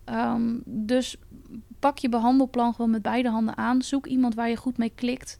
Um, 0.09 0.61
dus 0.65 1.17
pak 1.79 1.97
je 1.97 2.09
behandelplan 2.09 2.73
gewoon 2.73 2.91
met 2.91 3.01
beide 3.01 3.29
handen 3.29 3.57
aan. 3.57 3.81
Zoek 3.81 4.05
iemand 4.05 4.35
waar 4.35 4.49
je 4.49 4.55
goed 4.55 4.77
mee 4.77 4.91
klikt. 4.95 5.39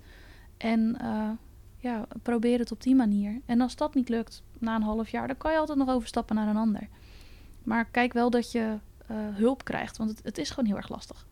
En 0.57 0.97
uh, 1.01 1.29
ja, 1.77 2.05
probeer 2.21 2.59
het 2.59 2.71
op 2.71 2.81
die 2.81 2.95
manier. 2.95 3.41
En 3.45 3.61
als 3.61 3.75
dat 3.75 3.93
niet 3.93 4.09
lukt 4.09 4.43
na 4.59 4.75
een 4.75 4.81
half 4.81 5.09
jaar, 5.09 5.27
dan 5.27 5.37
kan 5.37 5.51
je 5.51 5.57
altijd 5.57 5.77
nog 5.77 5.89
overstappen 5.89 6.35
naar 6.35 6.47
een 6.47 6.57
ander. 6.57 6.87
Maar 7.63 7.85
kijk 7.85 8.13
wel 8.13 8.29
dat 8.29 8.51
je 8.51 8.77
uh, 9.11 9.17
hulp 9.17 9.63
krijgt, 9.63 9.97
want 9.97 10.09
het, 10.09 10.19
het 10.23 10.37
is 10.37 10.49
gewoon 10.49 10.65
heel 10.65 10.77
erg 10.77 10.89
lastig. 10.89 11.25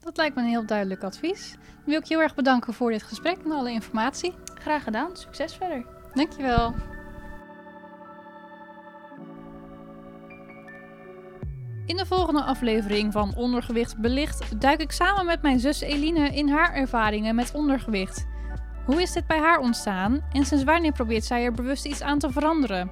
Dat 0.00 0.16
lijkt 0.16 0.34
me 0.34 0.42
een 0.42 0.48
heel 0.48 0.66
duidelijk 0.66 1.02
advies. 1.02 1.52
Dan 1.52 1.84
wil 1.84 1.98
ik 1.98 2.04
je 2.04 2.14
heel 2.14 2.22
erg 2.22 2.34
bedanken 2.34 2.74
voor 2.74 2.90
dit 2.90 3.02
gesprek 3.02 3.38
en 3.44 3.52
alle 3.52 3.70
informatie. 3.70 4.34
Graag 4.54 4.82
gedaan. 4.82 5.16
Succes 5.16 5.54
verder. 5.54 5.86
Dankjewel. 6.14 6.74
In 11.86 11.96
de 11.96 12.06
volgende 12.06 12.42
aflevering 12.42 13.12
van 13.12 13.34
Ondergewicht 13.36 13.98
Belicht 13.98 14.60
duik 14.60 14.80
ik 14.80 14.92
samen 14.92 15.26
met 15.26 15.42
mijn 15.42 15.60
zus 15.60 15.80
Eline 15.80 16.28
in 16.28 16.48
haar 16.48 16.74
ervaringen 16.74 17.34
met 17.34 17.54
ondergewicht. 17.54 18.26
Hoe 18.88 19.02
is 19.02 19.12
dit 19.12 19.26
bij 19.26 19.38
haar 19.38 19.58
ontstaan 19.58 20.24
en 20.32 20.44
sinds 20.44 20.64
wanneer 20.64 20.92
probeert 20.92 21.24
zij 21.24 21.44
er 21.44 21.52
bewust 21.52 21.84
iets 21.84 22.02
aan 22.02 22.18
te 22.18 22.30
veranderen? 22.30 22.90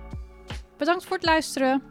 Bedankt 0.77 1.05
voor 1.05 1.17
het 1.17 1.25
luisteren. 1.25 1.83